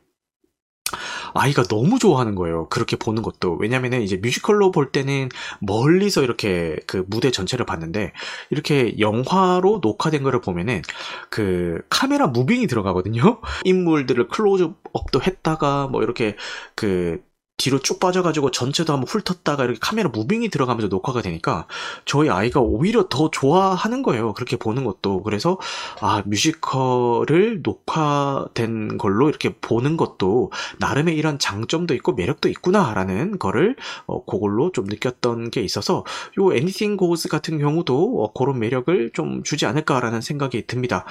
아이가 1.34 1.64
너무 1.64 2.00
좋아하는 2.00 2.36
거예요. 2.36 2.68
그렇게 2.70 2.96
보는 2.96 3.22
것도. 3.22 3.58
왜냐면은 3.60 4.02
이제 4.02 4.18
뮤지컬로 4.18 4.72
볼 4.72 4.92
때는 4.92 5.30
멀리서 5.60 6.24
이렇게 6.24 6.78
그 6.88 7.06
무대 7.08 7.32
전체를 7.32 7.66
봤는데 7.66 8.14
이렇게 8.50 8.98
영화로 9.00 9.80
녹화된 9.82 10.24
거를 10.24 10.42
보면은 10.42 10.82
그 11.30 11.82
카메라 11.90 12.28
무빙이 12.28 12.68
들어가거든요. 12.68 13.42
인물들을 13.66 14.28
클로즈업도 14.28 15.22
했다가 15.22 15.88
뭐 15.88 16.04
이렇게 16.04 16.36
그 16.76 17.22
뒤로 17.58 17.80
쭉 17.80 18.00
빠져가지고 18.00 18.52
전체도 18.52 18.94
한번 18.94 19.08
훑었다가 19.08 19.64
이렇게 19.66 19.80
카메라 19.82 20.10
무빙이 20.10 20.50
들어가면서 20.50 20.90
녹화가 20.90 21.24
되니까 21.24 21.66
저희 22.06 22.30
아이가 22.30 22.60
오히려 22.60 23.08
더 23.10 23.32
좋아하는 23.32 24.04
거예요. 24.04 24.34
그렇게 24.34 24.58
보는 24.58 24.84
것도. 24.84 25.24
그래서 25.24 25.58
아, 26.00 26.22
뮤지컬을 26.28 27.62
녹화된 27.64 29.00
걸로 29.00 29.28
이렇게 29.28 29.56
보는 29.56 29.98
것도 29.98 30.52
나름의 30.78 31.18
이런 31.18 31.40
장점도 31.40 31.96
있고 31.96 32.14
매력도 32.14 32.48
있구나라는 32.50 33.40
거를 33.40 33.76
어, 34.06 34.24
그걸로 34.24 34.72
좀 34.72 34.86
느꼈던 34.86 35.50
게 35.50 35.62
있어서 35.62 36.06
요 36.40 36.54
Anything 36.54 37.00
Goes 37.00 37.28
같은 37.28 37.58
경우도 37.58 38.24
어, 38.24 38.34
그런 38.34 38.60
매력을 38.60 39.12
좀 39.16 39.42
주지 39.42 39.66
않을까라는 39.66 40.22
생각이 40.22 40.68
듭니다. 40.68 41.06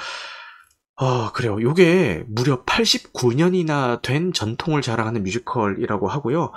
아, 0.99 1.31
그래요. 1.35 1.61
요게 1.61 2.25
무려 2.27 2.65
89년이나 2.65 4.01
된 4.01 4.33
전통을 4.33 4.81
자랑하는 4.81 5.25
뮤지컬이라고 5.25 6.09
하고요. 6.09 6.53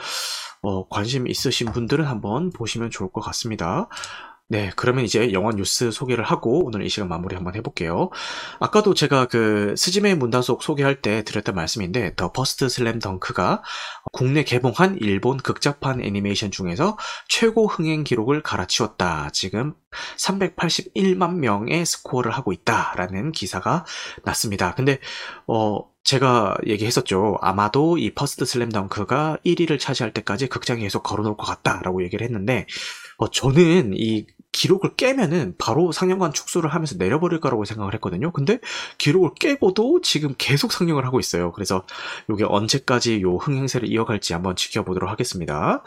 어, 0.62 0.88
관심 0.88 1.28
있으신 1.28 1.72
분들은 1.74 2.06
한번 2.06 2.50
보시면 2.52 2.90
좋을 2.90 3.12
것 3.12 3.20
같습니다. 3.20 3.90
네, 4.52 4.72
그러면 4.76 5.06
이제 5.06 5.32
영화 5.32 5.52
뉴스 5.52 5.92
소개를 5.92 6.24
하고 6.24 6.66
오늘 6.66 6.84
이 6.84 6.90
시간 6.90 7.08
마무리 7.08 7.36
한번 7.36 7.54
해볼게요. 7.54 8.10
아까도 8.60 8.96
제가 8.96 9.28
그 9.28 9.76
스즈메 9.78 10.16
문단속 10.16 10.64
소개할 10.64 11.04
때 11.04 11.24
드렸던 11.24 11.54
말씀인데 11.54 12.16
더 12.16 12.32
퍼스트 12.32 12.68
슬램 12.68 12.98
덩크가 12.98 13.62
국내 14.12 14.44
개봉한 14.44 14.98
일본 15.02 15.38
극장판 15.38 16.04
애니메이션 16.04 16.50
중에서 16.50 16.98
최고 17.28 17.68
흥행 17.68 18.04
기록을 18.04 18.42
갈아치웠다. 18.42 19.30
지금 19.34 19.76
381만 20.18 21.36
명의 21.36 21.86
스코어를 21.86 22.32
하고 22.32 22.52
있다라는 22.52 23.32
기사가 23.32 23.86
났습니다. 24.24 24.74
근데 24.74 24.98
어 25.46 25.80
제가 26.04 26.56
얘기했었죠. 26.66 27.38
아마도 27.42 28.00
이 28.00 28.16
퍼스트 28.16 28.46
슬램덩크가 28.46 29.38
1위를 29.46 29.80
차지할 29.80 30.12
때까지 30.12 30.48
극장에 30.48 30.82
계속 30.82 31.04
걸어놓을 31.04 31.38
것 31.38 31.46
같다라고 31.46 32.04
얘기를 32.04 32.26
했는데 32.26 32.66
어, 33.20 33.30
저는 33.30 33.92
이 33.96 34.26
기록을 34.52 34.96
깨면은 34.96 35.56
바로 35.58 35.92
상영관 35.92 36.34
축소를 36.34 36.74
하면서 36.74 36.96
내려버릴 36.98 37.40
거라고 37.40 37.66
생각을 37.66 37.94
했거든요. 37.96 38.32
근데 38.32 38.60
기록을 38.98 39.32
깨고도 39.40 40.02
지금 40.02 40.34
계속 40.38 40.72
상영을 40.72 41.06
하고 41.06 41.20
있어요. 41.20 41.52
그래서 41.52 41.84
이게 42.34 42.44
언제까지 42.44 43.22
요 43.22 43.36
흥행세를 43.36 43.90
이어갈지 43.90 44.34
한번 44.34 44.56
지켜보도록 44.56 45.10
하겠습니다. 45.10 45.84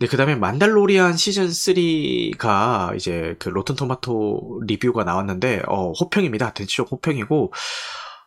네, 0.00 0.06
그 0.06 0.16
다음에 0.16 0.34
만달로리안 0.34 1.18
시즌 1.18 1.48
3가 1.48 2.96
이제 2.96 3.36
그 3.38 3.50
로튼 3.50 3.76
토마토 3.76 4.62
리뷰가 4.66 5.04
나왔는데, 5.04 5.62
어, 5.68 5.92
호평입니다. 5.92 6.54
대체적 6.54 6.90
호평이고, 6.90 7.52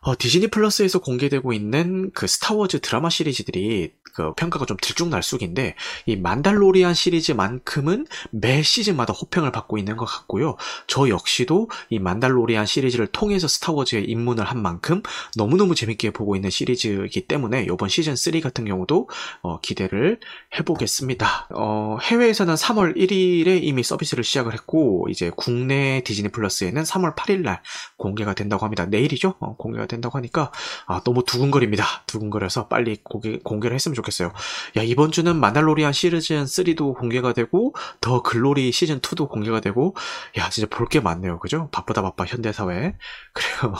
어, 0.04 0.14
디즈니 0.18 0.48
플러스에서 0.48 1.00
공개되고 1.00 1.54
있는 1.54 2.10
그 2.12 2.26
스타워즈 2.26 2.80
드라마 2.80 3.08
시리즈들이 3.08 3.92
그 4.14 4.32
평가가 4.34 4.64
좀 4.64 4.76
들쭉날쑥인데 4.80 5.74
이 6.06 6.16
만달로리안 6.16 6.94
시리즈만큼은 6.94 8.06
매 8.30 8.62
시즌마다 8.62 9.12
호평을 9.12 9.50
받고 9.50 9.76
있는 9.76 9.96
것 9.96 10.04
같고요. 10.04 10.56
저 10.86 11.08
역시도 11.08 11.68
이 11.90 11.98
만달로리안 11.98 12.64
시리즈를 12.64 13.08
통해서 13.08 13.48
스타워즈에 13.48 14.00
입문을 14.00 14.44
한 14.44 14.62
만큼 14.62 15.02
너무너무 15.36 15.74
재밌게 15.74 16.10
보고 16.10 16.36
있는 16.36 16.50
시리즈이기 16.50 17.26
때문에 17.26 17.64
이번 17.64 17.88
시즌 17.88 18.14
3 18.14 18.40
같은 18.40 18.64
경우도 18.64 19.08
어, 19.42 19.60
기대를 19.60 20.20
해보겠습니다. 20.58 21.48
어, 21.54 21.98
해외에서는 22.02 22.54
3월 22.54 22.96
1일에 22.96 23.60
이미 23.62 23.82
서비스를 23.82 24.22
시작을 24.22 24.52
했고 24.52 25.06
이제 25.10 25.32
국내 25.34 26.02
디즈니 26.04 26.28
플러스에는 26.28 26.82
3월 26.82 27.16
8일 27.16 27.40
날 27.40 27.62
공개가 27.96 28.34
된다고 28.34 28.64
합니다. 28.64 28.86
내일이죠? 28.86 29.34
어, 29.40 29.56
공개가 29.56 29.86
된다고 29.86 29.93
하니까 30.02 30.50
아, 30.86 31.00
너무 31.04 31.24
두근거립니다. 31.24 31.84
두근거려서 32.06 32.68
빨리 32.68 32.96
공개, 33.02 33.38
공개를 33.38 33.74
했으면 33.74 33.94
좋겠어요. 33.94 34.32
야 34.76 34.82
이번 34.82 35.10
주는 35.12 35.36
마달로리안 35.36 35.92
시리즌 35.92 36.44
3도 36.44 36.96
공개가 36.98 37.32
되고 37.32 37.74
더 38.00 38.22
글로리 38.22 38.72
시즌 38.72 39.00
2도 39.00 39.28
공개가 39.28 39.60
되고 39.60 39.94
야 40.38 40.48
진짜 40.50 40.68
볼 40.68 40.88
게 40.88 41.00
많네요. 41.00 41.38
그죠? 41.40 41.68
바쁘다 41.72 42.02
바빠 42.02 42.24
현대사회. 42.26 42.94
그래요. 43.32 43.74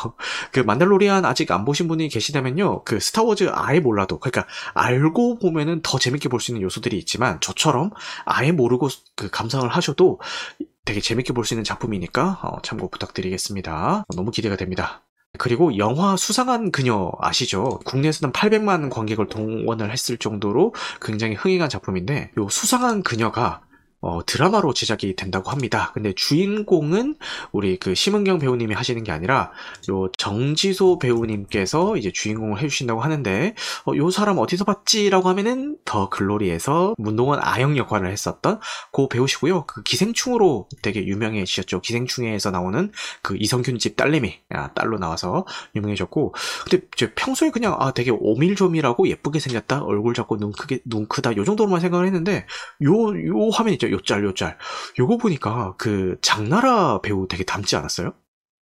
그 0.53 0.61
만달로리안 0.61 1.24
아직 1.24 1.50
안 1.53 1.64
보신 1.64 1.87
분이 1.88 2.09
계시다면요. 2.09 2.85
그 2.85 2.98
스타워즈 3.00 3.50
아예 3.53 3.81
몰라도 3.81 4.18
그러니까 4.18 4.46
알고 4.74 5.38
보면은 5.38 5.81
더 5.83 5.98
재밌게 5.98 6.29
볼 6.29 6.40
수 6.40 6.50
있는 6.50 6.62
요소들이 6.62 6.98
있지만 6.98 7.40
저처럼 7.40 7.90
아예 8.27 8.53
모르고 8.53 8.88
그 9.16 9.31
감상을 9.31 9.66
하셔도 9.68 10.20
되게 10.85 11.00
재밌게 11.00 11.33
볼 11.33 11.44
수 11.44 11.55
있는 11.55 11.64
작품이니까 11.64 12.40
어, 12.42 12.61
참고 12.62 12.90
부탁드리겠습니다. 12.90 14.05
너무 14.14 14.31
기대가 14.31 14.57
됩니다. 14.57 15.03
그리고 15.38 15.76
영화 15.78 16.16
수상한 16.16 16.70
그녀 16.70 17.10
아시죠? 17.18 17.80
국내에서는 17.84 18.32
800만 18.32 18.90
관객을 18.90 19.26
동원을 19.26 19.90
했을 19.90 20.16
정도로 20.16 20.74
굉장히 21.00 21.34
흥행한 21.34 21.68
작품인데 21.68 22.30
요 22.38 22.48
수상한 22.48 23.02
그녀가 23.02 23.60
어, 24.06 24.20
드라마로 24.26 24.74
제작이 24.74 25.16
된다고 25.16 25.50
합니다. 25.50 25.90
근데 25.94 26.12
주인공은 26.14 27.16
우리 27.52 27.78
그 27.78 27.94
심은경 27.94 28.38
배우님이 28.38 28.74
하시는 28.74 29.02
게 29.02 29.12
아니라 29.12 29.50
요 29.88 30.10
정지소 30.18 30.98
배우님께서 30.98 31.96
이제 31.96 32.12
주인공을 32.12 32.58
해주신다고 32.60 33.00
하는데 33.00 33.54
어, 33.86 33.96
요 33.96 34.10
사람 34.10 34.36
어디서 34.38 34.64
봤지라고 34.64 35.30
하면은 35.30 35.78
더 35.86 36.10
글로리에서 36.10 36.94
문동원 36.98 37.40
아영 37.42 37.78
역할을 37.78 38.10
했었던 38.12 38.60
그 38.92 39.08
배우시고요. 39.08 39.64
그 39.66 39.82
기생충으로 39.82 40.68
되게 40.82 41.06
유명해지셨죠. 41.06 41.80
기생충에서 41.80 42.50
나오는 42.50 42.92
그 43.22 43.36
이성균 43.38 43.78
집 43.78 43.96
딸내미 43.96 44.38
아, 44.50 44.72
딸로 44.74 44.98
나와서 44.98 45.46
유명해졌고 45.76 46.34
근데 46.68 46.86
평소에 47.14 47.50
그냥 47.50 47.74
아 47.78 47.92
되게 47.92 48.10
오밀조밀하고 48.10 49.08
예쁘게 49.08 49.40
생겼다 49.40 49.82
얼굴 49.82 50.12
작고 50.12 50.36
눈 50.36 50.52
크게 50.52 50.80
눈 50.84 51.08
크다 51.08 51.34
요 51.36 51.44
정도로만 51.44 51.80
생각을 51.80 52.04
했는데 52.06 52.46
요 52.82 53.14
요 53.14 53.48
화면 53.50 53.72
있죠. 53.74 53.88
요짤 53.94 54.24
요짤 54.24 54.59
요거 54.98 55.18
보니까 55.18 55.74
그 55.78 56.16
장나라 56.22 57.00
배우 57.00 57.26
되게 57.28 57.44
닮지 57.44 57.76
않았어요? 57.76 58.12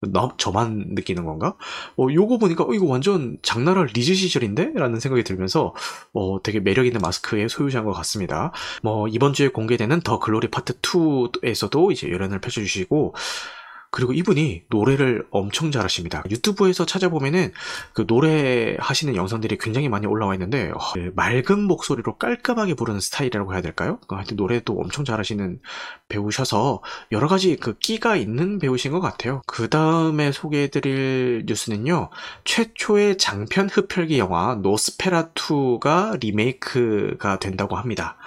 나, 0.01 0.29
저만 0.37 0.89
느끼는 0.89 1.25
건가? 1.25 1.55
어, 1.97 2.07
요거 2.11 2.37
보니까, 2.37 2.63
어, 2.65 2.73
이거 2.73 2.85
완전 2.85 3.37
장나라 3.41 3.83
리즈 3.83 4.13
시절인데? 4.13 4.73
라는 4.75 4.99
생각이 4.99 5.23
들면서, 5.23 5.73
어, 6.13 6.41
되게 6.43 6.59
매력 6.59 6.85
있는 6.85 7.01
마스크의 7.01 7.49
소유자인 7.49 7.83
것 7.83 7.93
같습니다. 7.93 8.51
뭐, 8.83 9.07
이번 9.07 9.33
주에 9.33 9.47
공개되는 9.47 10.01
더 10.01 10.19
글로리 10.19 10.49
파트 10.51 10.79
2에서도 10.81 11.91
이제 11.91 12.11
열연을 12.11 12.39
펼쳐주시고, 12.41 13.15
그리고 13.97 14.13
이분이 14.13 14.65
노래를 14.69 15.25
엄청 15.31 15.71
잘하십니다. 15.71 16.21
유튜브에서 16.29 16.85
찾아보면은 16.85 17.51
그 17.93 18.05
노래 18.05 18.77
하시는 18.79 19.15
영상들이 19.15 19.57
굉장히 19.57 19.89
많이 19.89 20.05
올라와 20.05 20.35
있는데 20.35 20.69
어, 20.69 20.77
맑은 21.15 21.63
목소리로 21.63 22.19
깔끔하게 22.19 22.75
부르는 22.75 22.99
스타일이라고 22.99 23.55
해야 23.55 23.63
될까요? 23.63 23.97
그 24.07 24.13
하여튼 24.13 24.37
노래도 24.37 24.73
엄청 24.73 25.03
잘하시는 25.03 25.59
배우셔서 26.09 26.83
여러 27.11 27.27
가지 27.27 27.55
그 27.55 27.79
끼가 27.79 28.17
있는 28.17 28.59
배우신 28.59 28.91
것 28.91 28.99
같아요. 28.99 29.41
그 29.47 29.67
다음에 29.67 30.31
소개해드릴 30.31 31.45
뉴스는요. 31.47 32.11
최초의 32.45 33.17
장편 33.17 33.67
흡혈귀 33.67 34.19
영화 34.19 34.53
노스페라투가 34.61 36.17
리메이크가 36.21 37.39
된다고 37.39 37.75
합니다. 37.77 38.19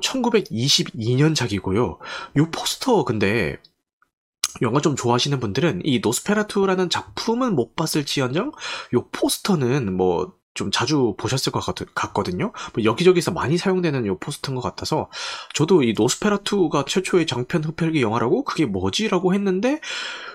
1922년작이고요. 0.00 1.98
이 2.36 2.40
포스터 2.50 3.04
근데 3.04 3.58
영화 4.62 4.80
좀 4.80 4.96
좋아하시는 4.96 5.38
분들은 5.40 5.82
이 5.84 6.00
노스페라투라는 6.00 6.90
작품은 6.90 7.54
못 7.54 7.76
봤을지언정 7.76 8.52
요 8.94 9.08
포스터는 9.12 9.96
뭐 9.96 10.38
좀 10.58 10.72
자주 10.72 11.14
보셨을 11.16 11.52
것 11.52 11.60
같, 11.60 12.12
거든요. 12.12 12.52
뭐 12.74 12.82
여기저기서 12.82 13.30
많이 13.30 13.56
사용되는 13.56 14.06
요 14.06 14.18
포스터인 14.18 14.56
것 14.56 14.60
같아서 14.60 15.08
저도 15.54 15.84
이 15.84 15.94
노스페라투가 15.96 16.84
최초의 16.84 17.28
장편 17.28 17.62
흡혈귀 17.62 18.02
영화라고 18.02 18.42
그게 18.42 18.66
뭐지라고 18.66 19.34
했는데 19.34 19.80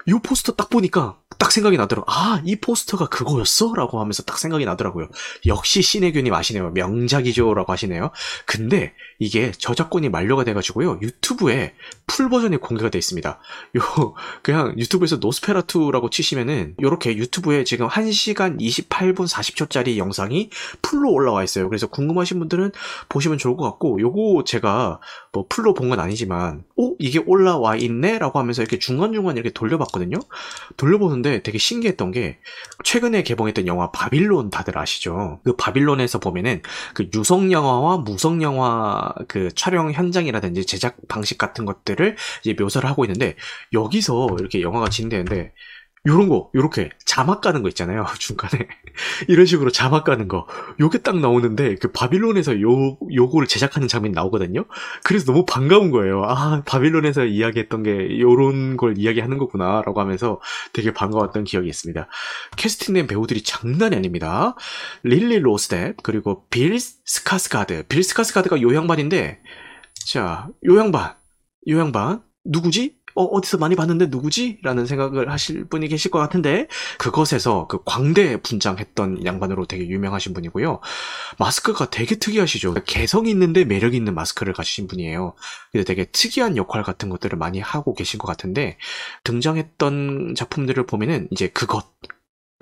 요 0.10 0.20
포스터 0.20 0.54
딱 0.54 0.70
보니까 0.70 1.18
딱 1.40 1.52
생각이 1.52 1.78
나더라고. 1.78 2.10
아, 2.12 2.42
이 2.46 2.56
포스터가 2.58 3.08
그거였어? 3.08 3.74
라고 3.76 4.00
하면서 4.00 4.22
딱 4.24 4.38
생각이 4.38 4.66
나더라고요. 4.66 5.08
역시 5.48 5.82
신혜균님 5.82 6.34
아시네요. 6.34 6.70
명작이죠. 6.72 7.54
라고 7.54 7.72
하시네요. 7.72 8.12
근데 8.46 8.94
이게 9.20 9.52
저작권이 9.52 10.10
만료가 10.10 10.44
돼가지고요. 10.44 11.00
유튜브에 11.02 11.74
full 12.08 12.30
버전이 12.30 12.58
공개가 12.58 12.90
돼 12.90 12.98
있습니다. 13.00 13.40
요, 13.78 14.14
그냥 14.44 14.76
유튜브에서 14.78 15.18
노스페라투라고 15.18 16.10
치시면은, 16.12 16.76
요렇게 16.82 17.18
유튜브에 17.18 17.64
지금 17.64 17.88
1시간 17.88 18.60
28분 18.60 19.28
40초짜리 19.28 19.98
영상이 19.98 20.50
풀로 20.82 21.12
올라와 21.12 21.44
있어요. 21.44 21.68
그래서 21.68 21.88
궁금하신 21.88 22.40
분들은 22.40 22.72
보시면 23.10 23.38
좋을 23.38 23.58
것 23.58 23.64
같고, 23.66 24.00
요거 24.00 24.44
제가 24.46 25.00
뭐 25.32 25.46
풀로 25.50 25.74
본 25.74 25.84
건 25.90 26.00
아니지만, 26.00 26.64
오, 26.78 26.96
이게 27.00 27.20
올라와 27.26 27.76
있네? 27.76 28.18
라고 28.18 28.40
하면서 28.40 28.62
이렇게 28.62 28.80
중간중간 28.80 29.36
이렇게 29.36 29.50
돌려봤 29.50 29.92
거든요. 29.94 30.18
돌려보는데 30.76 31.42
되게 31.44 31.58
신기했던 31.58 32.12
게 32.12 32.40
최근에 32.84 33.24
개봉했던 33.24 33.68
영화 33.68 33.92
바빌론 33.92 34.50
다들 34.50 34.78
아시죠? 34.78 35.40
그 35.46 35.56
바빌론에서 35.56 36.20
보면은 36.20 36.62
그 36.94 37.10
유성 37.16 37.54
영화와 37.54 38.00
무성 38.00 38.42
영화 38.42 39.14
그 39.30 39.50
촬영 39.56 39.94
현장이라든지 39.94 40.66
제작 40.66 40.98
방식 41.08 41.38
같은 41.38 41.64
것들을 41.64 42.18
이제 42.42 42.56
묘사를 42.60 42.88
하고 42.90 43.06
있는데 43.06 43.38
여기서 43.72 44.28
이렇게 44.38 44.62
영화가 44.62 44.90
진행되는데 44.90 45.54
요런 46.06 46.28
거, 46.28 46.50
요렇게 46.54 46.90
자막 47.06 47.40
가는 47.40 47.64
거 47.64 47.70
있잖아요. 47.70 48.06
중간에. 48.20 48.68
이런 49.30 49.46
식으로 49.46 49.72
자막 49.72 50.04
가는 50.04 50.28
거. 50.28 50.46
요게 50.80 51.00
딱 51.00 51.18
나오는데, 51.18 51.76
그 51.76 51.92
바빌론에서 51.92 52.60
요, 52.62 52.98
요거를 53.14 53.48
제작하는 53.48 53.88
장면이 53.88 54.14
나오거든요? 54.14 54.66
그래서 55.04 55.26
너무 55.26 55.46
반가운 55.46 55.92
거예요. 55.92 56.24
아, 56.26 56.62
바빌론에서 56.66 57.26
이야기했던 57.26 57.84
게 57.84 58.20
요런 58.20 58.76
걸 58.76 58.98
이야기하는 58.98 59.38
거구나. 59.38 59.82
라고 59.86 60.02
하면서 60.02 60.42
되게 60.74 60.94
반가웠던 60.94 61.46
기억이 61.46 61.70
있습니다. 61.70 62.08
캐스팅된 62.58 63.08
배우들이 63.08 63.42
장난이 63.42 63.96
아닙니다. 63.96 64.56
릴리 65.04 65.40
로즈 65.40 65.75
뎁, 65.75 66.04
그리고 66.04 66.46
빌 66.50 66.78
스카스가드. 66.80 67.86
빌 67.88 68.04
스카스가드가 68.04 68.62
요 68.62 68.76
양반인데, 68.76 69.40
자, 70.06 70.50
요 70.66 70.78
양반. 70.78 71.14
요 71.70 71.80
양반. 71.80 72.22
누구지? 72.44 72.98
어, 73.16 73.24
어디서 73.24 73.58
많이 73.58 73.76
봤는데 73.76 74.08
누구지? 74.08 74.60
라는 74.64 74.86
생각을 74.86 75.32
하실 75.32 75.66
분이 75.66 75.88
계실 75.88 76.12
것 76.12 76.20
같은데, 76.20 76.68
그것에서 76.98 77.68
그 77.68 77.80
광대 77.86 78.42
분장했던 78.42 79.26
양반으로 79.26 79.66
되게 79.66 79.88
유명하신 79.88 80.34
분이고요. 80.34 80.80
마스크가 81.40 81.90
되게 81.90 82.16
특이하시죠. 82.16 82.74
개성 82.86 83.28
있는데 83.28 83.66
매력 83.66 83.94
있는 83.94 84.16
마스크를 84.16 84.54
가지신 84.54 84.88
분이에요. 84.88 85.36
근데 85.72 85.84
되게 85.84 86.06
특이한 86.06 86.58
역할 86.58 86.84
같은 86.84 87.10
것들을 87.10 87.38
많이 87.38 87.60
하고 87.60 87.94
계신 87.94 88.18
것 88.18 88.28
같은데, 88.28 88.78
등장했던 89.24 90.36
작품들을 90.36 90.86
보면은 90.86 91.28
이제 91.32 91.48
그것, 91.48 91.86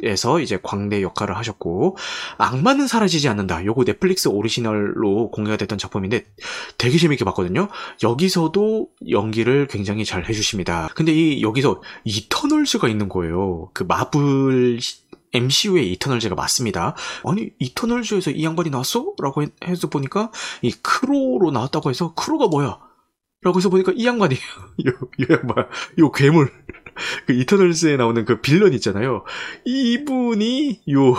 에서 0.03 0.39
이제 0.39 0.59
광대 0.61 1.01
역할을 1.01 1.37
하셨고 1.37 1.97
악마는 2.37 2.87
사라지지 2.87 3.27
않는다. 3.29 3.65
요거 3.65 3.85
넷플릭스 3.85 4.27
오리지널로 4.27 5.29
공개가 5.31 5.57
됐던 5.57 5.77
작품인데 5.77 6.25
되게 6.77 6.97
재밌게 6.97 7.23
봤거든요. 7.25 7.67
여기서도 8.01 8.89
연기를 9.09 9.67
굉장히 9.67 10.03
잘 10.05 10.27
해주십니다. 10.27 10.89
근데 10.95 11.11
이 11.11 11.41
여기서 11.41 11.81
이터널즈가 12.03 12.87
있는 12.87 13.09
거예요. 13.09 13.69
그 13.73 13.83
마블 13.83 14.79
MCU의 15.33 15.91
이터널즈가 15.93 16.35
맞습니다. 16.35 16.95
아니 17.25 17.51
이터널즈에서 17.59 18.31
이 18.31 18.43
양반이 18.43 18.69
나왔어? 18.69 19.13
라고 19.21 19.43
해서 19.65 19.89
보니까 19.89 20.31
이 20.61 20.71
크로로 20.71 21.51
나왔다고 21.51 21.89
해서 21.89 22.13
크로가 22.15 22.47
뭐야? 22.47 22.79
라고 23.43 23.57
해서 23.57 23.69
보니까 23.69 23.91
이 23.95 24.05
양반이에요. 24.05 24.41
요, 24.87 24.91
요 25.21 25.27
양반, 25.31 25.67
요 25.99 26.11
괴물. 26.11 26.51
그 27.27 27.33
이터널스에 27.33 27.97
나오는 27.97 28.25
그 28.25 28.41
빌런 28.41 28.73
있잖아요. 28.73 29.23
이분이 29.65 30.81
요 30.89 31.15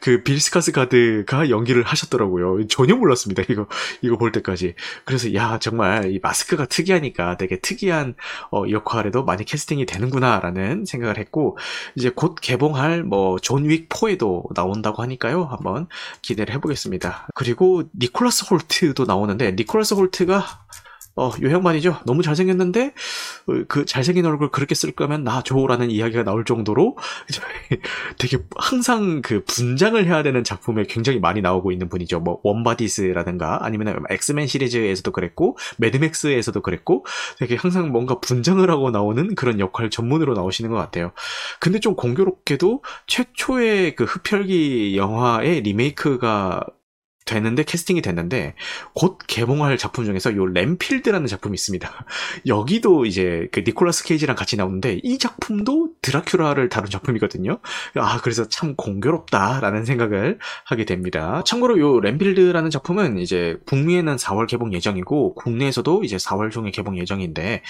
그 0.00 0.22
빌 0.22 0.72
스카스가드가 0.72 1.50
연기를 1.50 1.82
하셨더라고요. 1.82 2.66
전혀 2.68 2.96
몰랐습니다. 2.96 3.42
이거 3.48 3.66
이거 4.02 4.16
볼 4.16 4.32
때까지. 4.32 4.74
그래서 5.04 5.34
야 5.34 5.58
정말 5.58 6.12
이 6.12 6.18
마스크가 6.22 6.66
특이하니까 6.66 7.36
되게 7.36 7.60
특이한 7.60 8.14
어, 8.52 8.64
역할에도 8.70 9.24
많이 9.24 9.44
캐스팅이 9.44 9.86
되는구나라는 9.86 10.84
생각을 10.84 11.18
했고 11.18 11.58
이제 11.94 12.10
곧 12.14 12.36
개봉할 12.40 13.04
뭐 13.04 13.38
존윅 13.38 13.88
4에도 13.88 14.52
나온다고 14.54 15.02
하니까요. 15.02 15.44
한번 15.44 15.88
기대를 16.22 16.54
해보겠습니다. 16.54 17.28
그리고 17.34 17.82
니콜라스 17.98 18.46
홀트도 18.50 19.04
나오는데 19.04 19.52
니콜라스 19.52 19.94
홀트가 19.94 20.44
어, 21.20 21.30
요 21.42 21.52
양반이죠. 21.52 21.98
너무 22.06 22.22
잘생겼는데, 22.22 22.94
어, 23.46 23.52
그 23.68 23.84
잘생긴 23.84 24.24
얼굴 24.24 24.50
그렇게 24.50 24.74
쓸 24.74 24.92
거면 24.92 25.22
나 25.22 25.42
줘라는 25.42 25.90
이야기가 25.90 26.24
나올 26.24 26.46
정도로 26.46 26.96
되게 28.18 28.38
항상 28.56 29.20
그 29.20 29.44
분장을 29.44 30.02
해야 30.02 30.22
되는 30.22 30.42
작품에 30.42 30.84
굉장히 30.88 31.18
많이 31.20 31.42
나오고 31.42 31.72
있는 31.72 31.90
분이죠. 31.90 32.20
뭐, 32.20 32.40
웜바디스라든가 32.42 33.58
아니면 33.60 34.02
엑스맨 34.08 34.46
시리즈에서도 34.46 35.12
그랬고, 35.12 35.58
매드맥스에서도 35.76 36.58
그랬고, 36.62 37.04
되게 37.38 37.54
항상 37.54 37.92
뭔가 37.92 38.18
분장을 38.18 38.68
하고 38.70 38.90
나오는 38.90 39.34
그런 39.34 39.60
역할 39.60 39.90
전문으로 39.90 40.32
나오시는 40.32 40.70
것 40.70 40.76
같아요. 40.76 41.12
근데 41.58 41.80
좀 41.80 41.96
공교롭게도 41.96 42.82
최초의 43.06 43.94
그 43.94 44.04
흡혈귀 44.04 44.96
영화의 44.96 45.60
리메이크가 45.60 46.64
됐는데 47.30 47.62
캐스팅이 47.64 48.02
됐는데 48.02 48.54
곧 48.94 49.18
개봉할 49.26 49.78
작품 49.78 50.04
중에서 50.04 50.34
요 50.34 50.46
렌필드라는 50.46 51.26
작품이 51.26 51.54
있습니다. 51.54 51.88
여기도 52.46 53.06
이제 53.06 53.48
그 53.52 53.60
니콜라스 53.60 54.04
케이지랑 54.04 54.36
같이 54.36 54.56
나오는데 54.56 55.00
이 55.02 55.18
작품도 55.18 55.90
드라큘라를 56.02 56.68
다룬 56.70 56.90
작품이거든요. 56.90 57.60
아 57.96 58.20
그래서 58.22 58.48
참 58.48 58.74
공교롭다라는 58.76 59.84
생각을 59.84 60.38
하게 60.64 60.84
됩니다. 60.84 61.42
참고로 61.46 61.78
요 61.78 62.00
램필드라는 62.00 62.70
작품은 62.70 63.18
이제 63.18 63.56
북미에는 63.66 64.16
4월 64.16 64.46
개봉 64.48 64.72
예정이고 64.74 65.34
국내에서도 65.34 66.02
이제 66.04 66.16
4월 66.16 66.50
중에 66.50 66.70
개봉 66.72 66.98
예정인데 66.98 67.62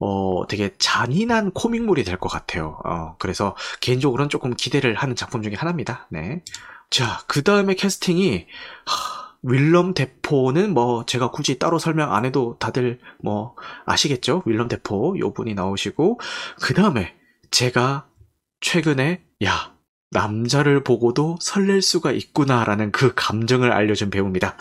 어, 0.00 0.46
되게 0.48 0.70
잔인한 0.78 1.50
코믹물이 1.52 2.04
될 2.04 2.18
것 2.18 2.28
같아요. 2.28 2.78
어, 2.84 3.16
그래서 3.18 3.54
개인적으로는 3.80 4.28
조금 4.28 4.54
기대를 4.54 4.94
하는 4.94 5.14
작품 5.16 5.42
중에 5.42 5.54
하나입니다. 5.56 6.08
네. 6.10 6.42
자, 6.90 7.20
그 7.26 7.42
다음에 7.42 7.74
캐스팅이, 7.74 8.46
하, 8.86 9.24
윌럼 9.44 9.92
대포는 9.94 10.72
뭐 10.72 11.04
제가 11.04 11.30
굳이 11.30 11.58
따로 11.58 11.78
설명 11.78 12.14
안 12.14 12.24
해도 12.24 12.56
다들 12.58 12.98
뭐 13.22 13.54
아시겠죠? 13.84 14.42
윌럼 14.46 14.68
대포 14.68 15.18
요 15.18 15.32
분이 15.34 15.54
나오시고 15.54 16.18
그 16.62 16.72
다음에 16.72 17.14
제가 17.50 18.06
최근에 18.60 19.22
야 19.44 19.74
남자를 20.10 20.82
보고도 20.82 21.36
설렐 21.40 21.82
수가 21.82 22.12
있구나라는 22.12 22.90
그 22.90 23.12
감정을 23.14 23.70
알려준 23.72 24.08
배우입니다. 24.08 24.56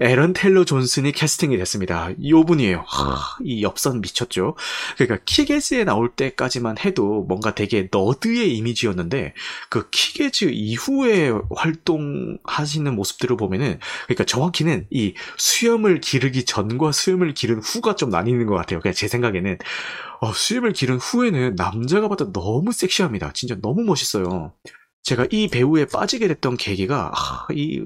애런 0.00 0.32
테일러 0.32 0.64
존슨이 0.64 1.12
캐스팅이 1.12 1.56
됐습니다. 1.58 2.10
요 2.28 2.44
분이에요. 2.44 2.84
하, 2.86 3.36
이 3.44 3.62
옆선 3.62 4.00
미쳤죠. 4.00 4.56
그러니까 4.96 5.22
킥애스에 5.24 5.84
나올 5.84 6.10
때까지만 6.10 6.78
해도 6.84 7.24
뭔가 7.28 7.54
되게 7.54 7.88
nerd의 7.90 8.56
이미지였는데 8.56 9.34
그 9.68 9.88
킥애스 9.90 10.46
이후에 10.52 11.32
활동하시는 11.54 12.94
모습들을 12.94 13.36
보면은 13.36 13.78
그러니까 14.06 14.24
정확히는 14.24 14.86
이 14.90 15.14
수염을 15.38 16.00
기르기 16.00 16.44
전과 16.44 16.92
수염을 16.92 17.34
기른 17.34 17.60
후가 17.60 17.94
좀 17.96 18.10
나뉘는 18.10 18.46
것 18.46 18.54
같아요. 18.54 18.80
그냥 18.80 18.94
제 18.94 19.06
생각에는 19.06 19.58
어, 20.20 20.32
수염을 20.32 20.72
기른 20.72 20.96
후에는 20.96 21.54
남자가 21.56 22.08
봐도 22.08 22.32
너무 22.32 22.72
섹시합니다. 22.72 23.32
진짜 23.32 23.56
너무 23.62 23.82
멋있어요. 23.82 24.52
제가 25.04 25.26
이 25.30 25.48
배우에 25.48 25.84
빠지게 25.84 26.28
됐던 26.28 26.56
계기가 26.56 27.12
아, 27.14 27.46
이 27.52 27.84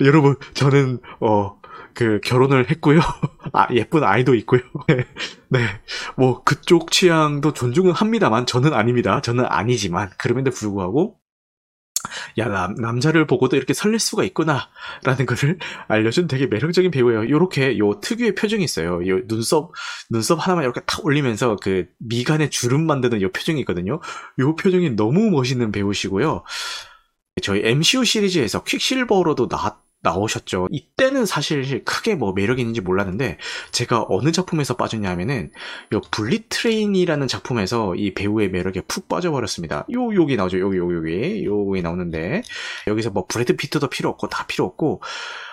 여러분, 0.00 0.36
저는, 0.54 1.00
어, 1.20 1.60
그, 1.94 2.20
결혼을 2.22 2.70
했고요. 2.70 3.00
아, 3.52 3.66
예쁜 3.74 4.04
아이도 4.04 4.34
있고요. 4.36 4.60
네. 5.48 5.60
뭐, 6.16 6.42
그쪽 6.44 6.92
취향도 6.92 7.52
존중은 7.52 7.92
합니다만, 7.92 8.46
저는 8.46 8.72
아닙니다. 8.72 9.20
저는 9.20 9.44
아니지만, 9.46 10.10
그럼에도 10.16 10.50
불구하고, 10.50 11.18
야, 12.38 12.46
남, 12.46 12.74
남자를 12.74 13.26
보고도 13.26 13.56
이렇게 13.56 13.74
설렐 13.74 13.98
수가 13.98 14.22
있구나. 14.24 14.68
라는 15.02 15.26
것을 15.26 15.58
알려준 15.88 16.28
되게 16.28 16.46
매력적인 16.46 16.90
배우예요. 16.90 17.28
요렇게, 17.28 17.78
요 17.78 17.98
특유의 18.00 18.34
표정이 18.36 18.62
있어요. 18.62 19.06
요 19.08 19.26
눈썹, 19.26 19.72
눈썹 20.10 20.38
하나만 20.38 20.64
이렇게 20.64 20.80
탁 20.86 21.04
올리면서 21.04 21.56
그 21.60 21.86
미간에 21.98 22.50
주름 22.50 22.86
만드는 22.86 23.20
요 23.22 23.32
표정이 23.32 23.58
있거든요. 23.60 24.00
요 24.38 24.54
표정이 24.54 24.90
너무 24.90 25.30
멋있는 25.30 25.72
배우시고요. 25.72 26.44
저희 27.42 27.62
MCU 27.64 28.04
시리즈에서 28.04 28.62
퀵실버로도 28.64 29.48
나왔, 29.48 29.78
나오셨죠. 30.00 30.68
이때는 30.70 31.26
사실 31.26 31.84
크게 31.84 32.14
뭐 32.14 32.32
매력이 32.32 32.60
있는지 32.62 32.80
몰랐는데 32.80 33.38
제가 33.72 34.06
어느 34.08 34.30
작품에서 34.30 34.76
빠졌냐 34.76 35.10
하면은 35.10 35.50
요 35.92 36.00
불릿 36.12 36.46
트레인이라는 36.46 37.26
작품에서 37.26 37.94
이 37.96 38.14
배우의 38.14 38.50
매력에 38.50 38.82
푹 38.82 39.08
빠져버렸습니다. 39.08 39.86
요 39.92 40.14
여기 40.14 40.36
나오죠. 40.36 40.60
여기 40.60 40.78
여기 40.78 40.94
여기 40.94 41.46
여기 41.46 41.82
나오는데 41.82 42.42
여기서 42.86 43.10
뭐 43.10 43.26
브래드 43.26 43.56
피트도 43.56 43.88
필요 43.88 44.08
없고 44.10 44.28
다 44.28 44.46
필요 44.46 44.64
없고 44.66 45.02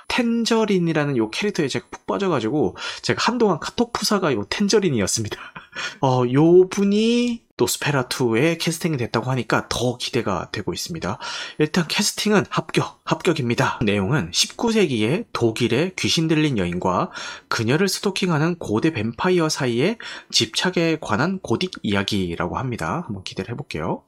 텐저린이라는 0.08 1.18
요 1.18 1.30
캐릭터에 1.30 1.68
제가 1.68 1.88
푹 1.92 2.06
빠져가지고 2.06 2.76
제가 3.02 3.24
한동안 3.24 3.60
카톡 3.60 3.94
푸사가 3.94 4.34
요 4.34 4.46
텐저린이었습니다. 4.50 5.38
어, 6.02 6.24
요 6.34 6.68
분이 6.70 7.46
또 7.58 7.66
스페라2에 7.66 8.58
캐스팅이 8.60 8.98
됐다고 8.98 9.30
하니까 9.32 9.68
더 9.70 9.98
기대가 9.98 10.50
되고 10.52 10.74
있습니다. 10.74 11.18
일단 11.60 11.88
캐스팅은 11.88 12.46
합격, 12.50 13.00
합격입니다. 13.06 13.80
내용은 13.84 14.32
19세기에 14.32 15.26
독일의 15.32 15.94
귀신 15.96 16.28
들린 16.28 16.58
여인과 16.58 17.12
그녀를 17.48 17.88
스토킹하는 17.88 18.56
고대 18.60 18.92
뱀파이어 18.92 19.48
사이의 19.48 19.98
집착에 20.32 20.98
관한 21.00 21.40
고딕 21.40 21.80
이야기라고 21.84 22.58
합니다. 22.58 23.04
한번 23.06 23.24
기대를 23.24 23.52
해볼게요. 23.52 24.04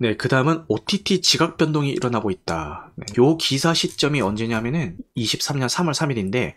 네, 0.00 0.16
그 0.16 0.28
다음은 0.28 0.64
OTT 0.68 1.22
지각 1.22 1.56
변동이 1.56 1.90
일어나고 1.90 2.30
있다. 2.30 2.92
네, 2.94 3.06
요 3.18 3.36
기사 3.36 3.74
시점이 3.74 4.20
언제냐면은 4.20 4.96
23년 5.16 5.68
3월 5.68 5.92
3일인데, 5.92 6.54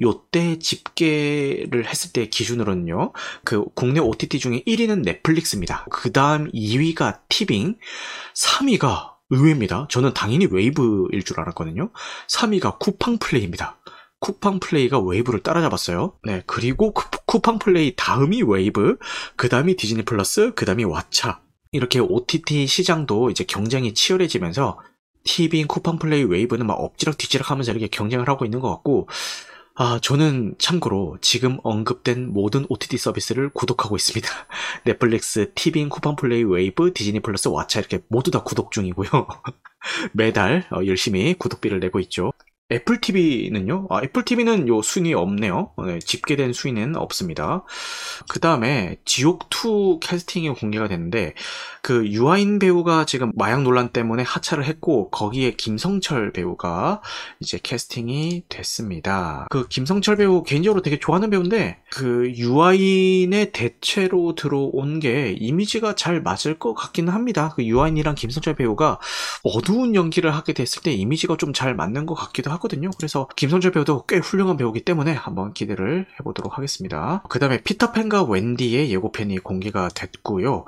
요때 0.00 0.60
집계를 0.60 1.86
했을 1.86 2.12
때 2.12 2.28
기준으로는요, 2.28 3.12
그 3.42 3.64
국내 3.74 3.98
OTT 3.98 4.38
중에 4.38 4.62
1위는 4.64 5.02
넷플릭스입니다. 5.02 5.86
그 5.90 6.12
다음 6.12 6.50
2위가 6.52 7.20
티빙, 7.28 7.78
3위가 8.34 9.14
의외입니다. 9.30 9.88
저는 9.90 10.14
당연히 10.14 10.46
웨이브일 10.46 11.24
줄 11.24 11.40
알았거든요. 11.40 11.90
3위가 12.28 12.78
쿠팡 12.78 13.18
플레이입니다. 13.18 13.80
쿠팡 14.20 14.60
플레이가 14.60 15.00
웨이브를 15.00 15.42
따라잡았어요. 15.42 16.14
네, 16.22 16.42
그리고 16.46 16.94
쿠팡 17.26 17.58
플레이 17.58 17.94
다음이 17.96 18.42
웨이브, 18.42 18.98
그 19.36 19.48
다음이 19.48 19.76
디즈니 19.76 20.04
플러스, 20.04 20.52
그 20.54 20.64
다음이 20.64 20.84
왓챠. 20.84 21.43
이렇게 21.74 21.98
OTT 21.98 22.68
시장도 22.68 23.30
이제 23.30 23.42
경쟁이 23.42 23.94
치열해지면서 23.94 24.78
티빙 25.24 25.66
쿠팡 25.66 25.98
플레이 25.98 26.22
웨이브는 26.22 26.66
막 26.68 26.74
엎치락뒤치락 26.74 27.50
하면서 27.50 27.72
이렇게 27.72 27.88
경쟁을 27.88 28.28
하고 28.28 28.44
있는 28.44 28.60
것 28.60 28.70
같고, 28.70 29.08
아, 29.74 29.98
저는 30.00 30.54
참고로 30.58 31.18
지금 31.20 31.58
언급된 31.64 32.32
모든 32.32 32.64
OTT 32.68 32.96
서비스를 32.96 33.48
구독하고 33.48 33.96
있습니다. 33.96 34.28
넷플릭스, 34.86 35.50
티빙 35.56 35.88
쿠팡 35.88 36.14
플레이 36.14 36.44
웨이브, 36.44 36.92
디즈니 36.92 37.18
플러스, 37.18 37.48
왓챠 37.48 37.80
이렇게 37.80 37.98
모두 38.06 38.30
다 38.30 38.44
구독 38.44 38.70
중이고요. 38.70 39.08
매달 40.14 40.68
어, 40.70 40.86
열심히 40.86 41.34
구독비를 41.34 41.80
내고 41.80 41.98
있죠. 41.98 42.30
애플 42.72 42.98
TV는요? 43.00 43.88
아, 43.90 44.00
애플 44.02 44.24
TV는 44.24 44.68
요 44.68 44.80
순위 44.80 45.12
없네요. 45.12 45.72
네, 45.86 45.98
집계된 45.98 46.54
순위는 46.54 46.96
없습니다. 46.96 47.64
그 48.30 48.40
다음에 48.40 48.96
지옥2 49.04 50.00
캐스팅이 50.00 50.48
공개가 50.50 50.88
됐는데, 50.88 51.34
그 51.82 52.06
유아인 52.08 52.58
배우가 52.58 53.04
지금 53.04 53.32
마약 53.34 53.62
논란 53.62 53.90
때문에 53.90 54.22
하차를 54.22 54.64
했고, 54.64 55.10
거기에 55.10 55.52
김성철 55.52 56.32
배우가 56.32 57.02
이제 57.40 57.58
캐스팅이 57.62 58.44
됐습니다. 58.48 59.46
그 59.50 59.68
김성철 59.68 60.16
배우 60.16 60.42
개인적으로 60.42 60.80
되게 60.80 60.98
좋아하는 60.98 61.28
배우인데, 61.28 61.82
그 61.90 62.32
유아인의 62.34 63.52
대체로 63.52 64.34
들어온 64.34 65.00
게 65.00 65.32
이미지가 65.38 65.96
잘 65.96 66.22
맞을 66.22 66.58
것 66.58 66.72
같기는 66.74 67.12
합니다. 67.12 67.52
그 67.54 67.62
유아인이랑 67.62 68.14
김성철 68.14 68.54
배우가 68.54 68.98
어두운 69.42 69.94
연기를 69.94 70.34
하게 70.34 70.54
됐을 70.54 70.82
때 70.82 70.92
이미지가 70.92 71.36
좀 71.36 71.54
잘 71.54 71.74
맞는 71.76 72.04
것 72.06 72.14
같기도 72.14 72.50
하 72.50 72.53
거든요. 72.58 72.90
그래서 72.96 73.28
김성철 73.36 73.72
배우도 73.72 74.06
꽤 74.06 74.18
훌륭한 74.18 74.56
배우기 74.56 74.84
때문에 74.84 75.12
한번 75.12 75.52
기대를 75.52 76.06
해보도록 76.20 76.56
하겠습니다. 76.56 77.22
그 77.28 77.38
다음에 77.38 77.62
피터팬과 77.62 78.24
웬디의 78.24 78.90
예고편이 78.90 79.38
공개가 79.38 79.88
됐고요. 79.88 80.64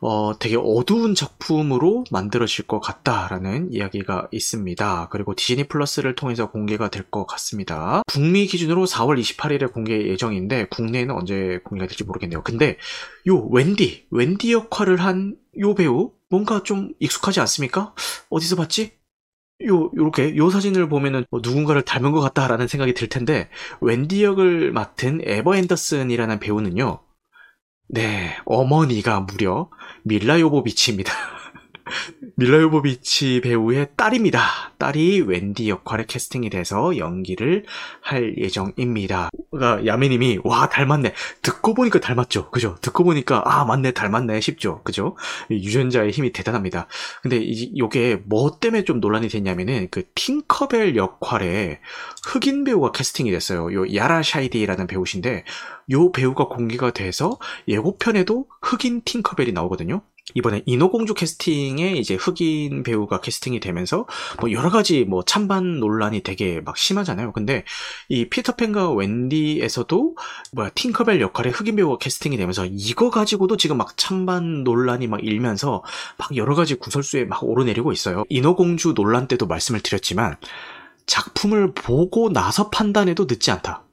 어, 0.00 0.38
되게 0.38 0.56
어두운 0.56 1.14
작품으로 1.14 2.04
만들어질 2.10 2.66
것 2.66 2.80
같다라는 2.80 3.72
이야기가 3.72 4.28
있습니다. 4.30 5.08
그리고 5.10 5.34
디즈니 5.34 5.64
플러스를 5.64 6.14
통해서 6.14 6.50
공개가 6.50 6.88
될 6.88 7.08
것 7.10 7.24
같습니다. 7.24 8.02
북미 8.06 8.46
기준으로 8.46 8.84
4월 8.84 9.18
28일에 9.18 9.72
공개 9.72 10.08
예정인데 10.08 10.66
국내에는 10.66 11.14
언제 11.14 11.58
공개가 11.64 11.88
될지 11.88 12.04
모르겠네요. 12.04 12.42
근데 12.42 12.76
요 13.28 13.46
웬디, 13.50 14.08
웬디 14.10 14.52
역할을 14.52 14.98
한 14.98 15.36
요 15.58 15.74
배우 15.74 16.12
뭔가 16.28 16.62
좀 16.62 16.92
익숙하지 17.00 17.40
않습니까? 17.40 17.94
어디서 18.30 18.56
봤지? 18.56 18.92
요, 19.66 19.90
요렇게, 19.96 20.36
요 20.36 20.50
사진을 20.50 20.88
보면은 20.88 21.24
뭐 21.30 21.40
누군가를 21.42 21.82
닮은 21.82 22.12
것 22.12 22.20
같다라는 22.20 22.68
생각이 22.68 22.94
들 22.94 23.08
텐데, 23.08 23.48
웬디 23.80 24.22
역을 24.22 24.72
맡은 24.72 25.20
에버 25.24 25.56
앤더슨이라는 25.56 26.38
배우는요, 26.38 27.00
네, 27.88 28.36
어머니가 28.44 29.20
무려 29.20 29.70
밀라 30.04 30.38
요보비치입니다. 30.40 31.12
밀라 32.36 32.60
요보비치 32.60 33.40
배우의 33.42 33.88
딸입니다. 33.96 34.40
딸이 34.78 35.22
웬디 35.22 35.68
역할에 35.68 36.04
캐스팅이 36.06 36.50
돼서 36.50 36.96
연기를 36.96 37.64
할 38.00 38.36
예정입니다. 38.38 39.30
그러니까 39.50 39.86
야매님이 39.86 40.40
와 40.44 40.68
닮았네. 40.68 41.14
듣고 41.42 41.74
보니까 41.74 42.00
닮았죠. 42.00 42.50
그죠? 42.50 42.76
듣고 42.80 43.04
보니까 43.04 43.42
아 43.44 43.64
맞네 43.64 43.92
닮았네 43.92 44.40
싶죠. 44.40 44.82
그죠? 44.84 45.16
유전자의 45.50 46.10
힘이 46.10 46.32
대단합니다. 46.32 46.86
근데 47.22 47.38
이, 47.38 47.76
요게 47.76 48.22
뭐 48.26 48.58
때문에 48.58 48.84
좀 48.84 49.00
논란이 49.00 49.28
됐냐면은 49.28 49.88
그 49.90 50.04
팅커벨 50.14 50.96
역할에 50.96 51.80
흑인 52.24 52.64
배우가 52.64 52.92
캐스팅이 52.92 53.30
됐어요. 53.30 53.72
요 53.72 53.94
야라 53.94 54.22
샤이디라는 54.22 54.86
배우신데 54.86 55.44
요 55.90 56.12
배우가 56.12 56.48
공개가 56.48 56.90
돼서 56.90 57.38
예고편에도 57.66 58.46
흑인 58.62 59.02
팅커벨이 59.04 59.52
나오거든요. 59.52 60.02
이번에 60.34 60.62
인어공주 60.66 61.14
캐스팅에 61.14 61.92
이제 61.92 62.14
흑인 62.14 62.82
배우가 62.82 63.20
캐스팅이 63.20 63.60
되면서 63.60 64.06
뭐 64.40 64.52
여러 64.52 64.70
가지 64.70 65.04
뭐 65.04 65.24
찬반 65.24 65.80
논란이 65.80 66.22
되게 66.22 66.60
막 66.60 66.76
심하잖아요. 66.76 67.32
근데 67.32 67.64
이 68.08 68.28
피터팬과 68.28 68.92
웬디에서도 68.92 70.16
뭐야 70.52 70.70
팅커벨 70.74 71.20
역할에 71.20 71.50
흑인 71.50 71.76
배우가 71.76 71.98
캐스팅이 71.98 72.36
되면서 72.36 72.66
이거 72.66 73.10
가지고도 73.10 73.56
지금 73.56 73.78
막 73.78 73.96
찬반 73.96 74.64
논란이 74.64 75.06
막 75.06 75.24
일면서 75.24 75.82
막 76.18 76.36
여러 76.36 76.54
가지 76.54 76.74
구설수에 76.74 77.24
막 77.24 77.42
오르내리고 77.42 77.92
있어요. 77.92 78.24
인어공주 78.28 78.94
논란 78.94 79.28
때도 79.28 79.46
말씀을 79.46 79.80
드렸지만 79.80 80.36
작품을 81.06 81.72
보고 81.72 82.30
나서 82.30 82.68
판단해도 82.70 83.24
늦지 83.24 83.50
않다. 83.50 83.87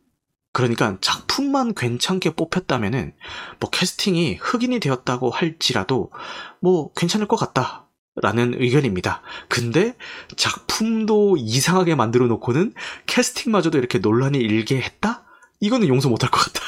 그러니까 0.56 0.97
작품만 1.01 1.74
괜찮게 1.76 2.30
뽑혔다면은 2.30 3.14
뭐 3.60 3.70
캐스팅이 3.70 4.38
흑인이 4.39 4.80
되었다고 4.80 5.30
할지라도 5.30 6.14
뭐 6.62 6.93
괜찮을 6.93 7.28
것 7.28 7.36
같다. 7.36 7.89
라는 8.22 8.53
의견입니다. 8.58 9.22
근데 9.49 9.97
작품도 10.38 11.36
이상하게 11.38 11.95
만들어 11.95 12.28
놓고는 12.28 12.74
캐스팅마저도 13.06 13.78
이렇게 13.78 13.97
논란이 13.97 14.38
일게 14.38 14.80
했다? 14.80 15.26
이거는 15.60 15.89
용서 15.89 16.08
못할 16.08 16.32
것 16.32 16.39
같다. 16.39 16.62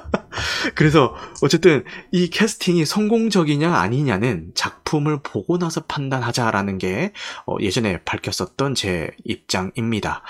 그래서 0.74 1.14
어쨌든 1.42 1.84
이 2.10 2.30
캐스팅이 2.30 2.86
성공적이냐 2.86 3.74
아니냐는 3.74 4.50
작품을 4.54 5.20
보고 5.22 5.58
나서 5.58 5.82
판단하자라는 5.82 6.78
게 6.78 7.12
어, 7.46 7.56
예전에 7.60 8.02
밝혔었던 8.04 8.74
제 8.74 9.10
입장입니다. 9.24 10.22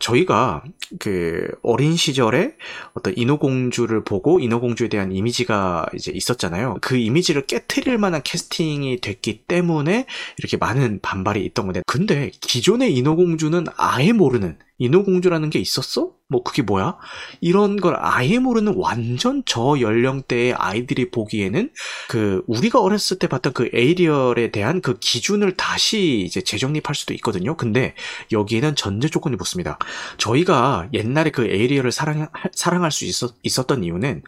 저희가 0.00 0.64
그 0.98 1.48
어린 1.62 1.94
시절에 1.94 2.54
어떤 2.94 3.16
인어공주를 3.16 4.02
보고 4.02 4.40
인어공주에 4.40 4.88
대한 4.88 5.12
이미지가 5.12 5.86
이제 5.94 6.10
있었잖아요. 6.10 6.78
그 6.80 6.96
이미지를 6.96 7.46
깨트릴 7.46 7.98
만한 7.98 8.22
캐스팅이 8.24 9.00
됐기 9.00 9.44
때문에 9.46 10.06
이렇게 10.38 10.56
많은 10.56 11.00
반발이 11.02 11.44
있던 11.46 11.66
건데 11.66 11.82
근데 11.86 12.30
기존의 12.40 12.96
인어공주는 12.96 13.66
아예 13.76 14.12
모르는 14.12 14.58
인어공주라는 14.80 15.50
게 15.50 15.58
있었어? 15.58 16.10
뭐 16.28 16.42
그게 16.42 16.62
뭐야? 16.62 16.96
이런 17.40 17.76
걸 17.76 17.96
아예 17.98 18.38
모르는 18.38 18.74
완전 18.76 19.42
저 19.44 19.76
연령대의 19.80 20.54
아이들이 20.54 21.10
보기에는 21.10 21.70
그 22.08 22.42
우리가 22.46 22.80
어렸을 22.80 23.18
때 23.18 23.26
봤던 23.26 23.52
그 23.52 23.68
에이리얼에 23.74 24.50
대한 24.52 24.80
그 24.80 24.98
기준을 24.98 25.56
다시 25.56 26.22
이제 26.24 26.40
재정립할 26.40 26.94
수도 26.94 27.12
있거든요. 27.14 27.56
근데 27.56 27.94
여기에는 28.32 28.74
전제 28.76 29.08
조건이 29.08 29.36
붙습니다. 29.36 29.78
저희가 30.18 30.88
옛날에 30.94 31.30
그 31.30 31.44
에이리얼을 31.44 31.92
사랑 31.92 32.28
사랑할 32.52 32.90
수 32.90 33.04
있었, 33.04 33.34
있었던 33.42 33.84
이유는 33.84 34.22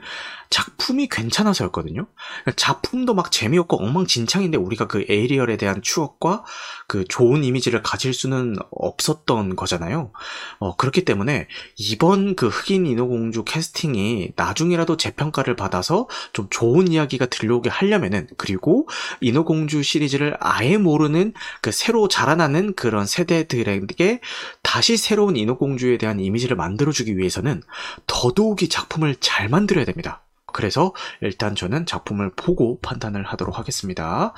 작품이 0.50 1.08
괜찮아서였거든요. 1.08 2.06
그러니까 2.42 2.52
작품도 2.56 3.14
막 3.14 3.32
재미없고 3.32 3.82
엉망진창인데 3.82 4.58
우리가 4.58 4.86
그 4.86 5.06
에이리얼에 5.08 5.56
대한 5.56 5.80
추억과 5.80 6.44
그 6.86 7.04
좋은 7.08 7.42
이미지를 7.42 7.82
가질 7.82 8.12
수는 8.12 8.56
없었던 8.70 9.56
거잖아요. 9.56 10.12
어, 10.58 10.76
그렇기 10.76 11.04
때문에 11.04 11.46
이번 11.76 12.36
그 12.36 12.48
흑인 12.48 12.86
인어공주 12.86 13.44
캐스팅이 13.44 14.32
나중이라도 14.36 14.96
재평가를 14.96 15.56
받아서 15.56 16.08
좀 16.32 16.46
좋은 16.50 16.88
이야기가 16.88 17.26
들려오게 17.26 17.70
하려면은 17.70 18.28
그리고 18.36 18.88
인어공주 19.20 19.82
시리즈를 19.82 20.36
아예 20.40 20.76
모르는 20.76 21.32
그 21.60 21.72
새로 21.72 22.08
자라나는 22.08 22.74
그런 22.74 23.06
세대들에게 23.06 24.20
다시 24.62 24.96
새로운 24.96 25.36
인어공주에 25.36 25.98
대한 25.98 26.20
이미지를 26.20 26.56
만들어주기 26.56 27.16
위해서는 27.18 27.62
더더욱이 28.06 28.68
작품을 28.68 29.16
잘 29.20 29.48
만들어야 29.48 29.84
됩니다. 29.84 30.22
그래서 30.52 30.94
일단 31.20 31.54
저는 31.54 31.86
작품을 31.86 32.32
보고 32.34 32.78
판단을 32.80 33.24
하도록 33.24 33.58
하겠습니다. 33.58 34.34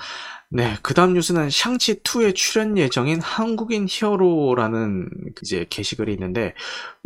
네, 0.49 0.77
그 0.83 0.95
다음 0.95 1.15
뉴스는 1.15 1.49
샹치2에 1.49 2.35
출연 2.35 2.79
예정인 2.79 3.21
한국인 3.21 3.87
히어로라는 3.89 5.09
이제 5.43 5.67
게시글이 5.69 6.13
있는데, 6.13 6.55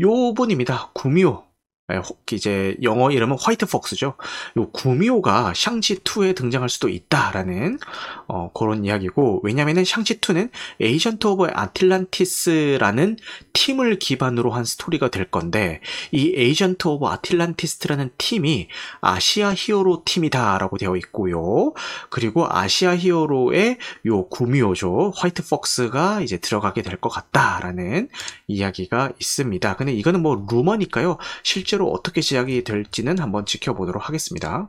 요 0.00 0.34
분입니다. 0.34 0.90
구미호. 0.94 1.47
예, 1.91 2.03
이제 2.32 2.76
영어 2.82 3.11
이름은 3.11 3.39
화이트 3.41 3.64
폭스죠. 3.66 4.14
요 4.59 4.70
구미호가 4.72 5.55
샹치 5.57 6.01
2에 6.01 6.36
등장할 6.36 6.68
수도 6.68 6.91
있다라는 6.91 7.78
어, 8.26 8.51
그런 8.53 8.84
이야기고 8.84 9.41
왜냐면은 9.43 9.86
샹치 9.86 10.20
2는 10.20 10.51
Agent 10.80 11.26
of 11.26 11.47
Atlantis라는 11.51 13.16
팀을 13.55 13.99
기반으로 13.99 14.51
한 14.51 14.64
스토리가 14.66 15.09
될 15.09 15.30
건데 15.30 15.80
이 16.12 16.34
Agent 16.36 16.86
of 16.86 17.07
Atlantis라는 17.07 18.11
팀이 18.18 18.68
아시아 19.01 19.55
히어로 19.57 20.03
팀이다라고 20.05 20.76
되어 20.76 20.95
있고요. 20.97 21.72
그리고 22.11 22.47
아시아 22.51 22.97
히어로의 22.97 23.78
요 24.07 24.28
구미호죠. 24.28 25.12
White 25.16 25.49
Fox가 25.49 26.20
이제 26.20 26.36
들어가게 26.36 26.82
될 26.82 26.99
것 27.01 27.11
같다라는 27.11 28.09
이야기가 28.49 29.12
있습니다. 29.20 29.76
근데 29.76 29.93
이거는 29.93 30.20
뭐 30.20 30.45
루머니까요. 30.51 31.16
실제로 31.45 31.78
실제로 31.79 31.93
어떻게 31.93 32.20
시작이 32.20 32.64
될지는 32.64 33.18
한번 33.20 33.47
지켜보도록 33.47 34.09
하겠습니다. 34.09 34.68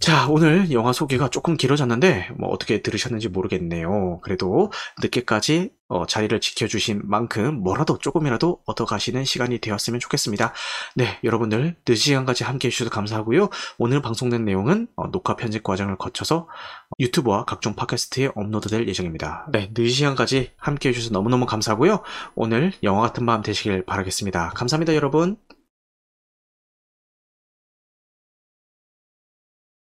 자, 0.00 0.28
오늘 0.28 0.72
영화 0.72 0.92
소개가 0.92 1.28
조금 1.28 1.56
길어졌는데, 1.56 2.30
뭐, 2.38 2.48
어떻게 2.48 2.82
들으셨는지 2.82 3.28
모르겠네요. 3.28 4.20
그래도 4.22 4.72
늦게까지 5.02 5.70
어, 5.88 6.06
자리를 6.06 6.40
지켜주신 6.40 7.02
만큼 7.04 7.62
뭐라도 7.62 7.98
조금이라도 7.98 8.62
얻어가시는 8.64 9.24
시간이 9.24 9.58
되었으면 9.58 10.00
좋겠습니다. 10.00 10.54
네, 10.94 11.18
여러분들 11.24 11.76
늦은 11.86 11.96
시간까지 11.96 12.44
함께 12.44 12.68
해주셔서 12.68 12.90
감사하고요. 12.90 13.50
오늘 13.76 14.00
방송된 14.00 14.44
내용은 14.44 14.86
어, 14.96 15.10
녹화 15.10 15.34
편집 15.34 15.64
과정을 15.64 15.98
거쳐서 15.98 16.48
유튜브와 17.00 17.44
각종 17.44 17.74
팟캐스트에 17.74 18.30
업로드될 18.34 18.88
예정입니다. 18.88 19.48
네, 19.52 19.70
늦은 19.76 19.90
시간까지 19.90 20.52
함께 20.56 20.90
해주셔서 20.90 21.12
너무너무 21.12 21.44
감사하고요. 21.44 22.02
오늘 22.36 22.72
영화 22.84 23.02
같은 23.02 23.26
밤 23.26 23.42
되시길 23.42 23.84
바라겠습니다. 23.84 24.50
감사합니다, 24.54 24.94
여러분. 24.94 25.36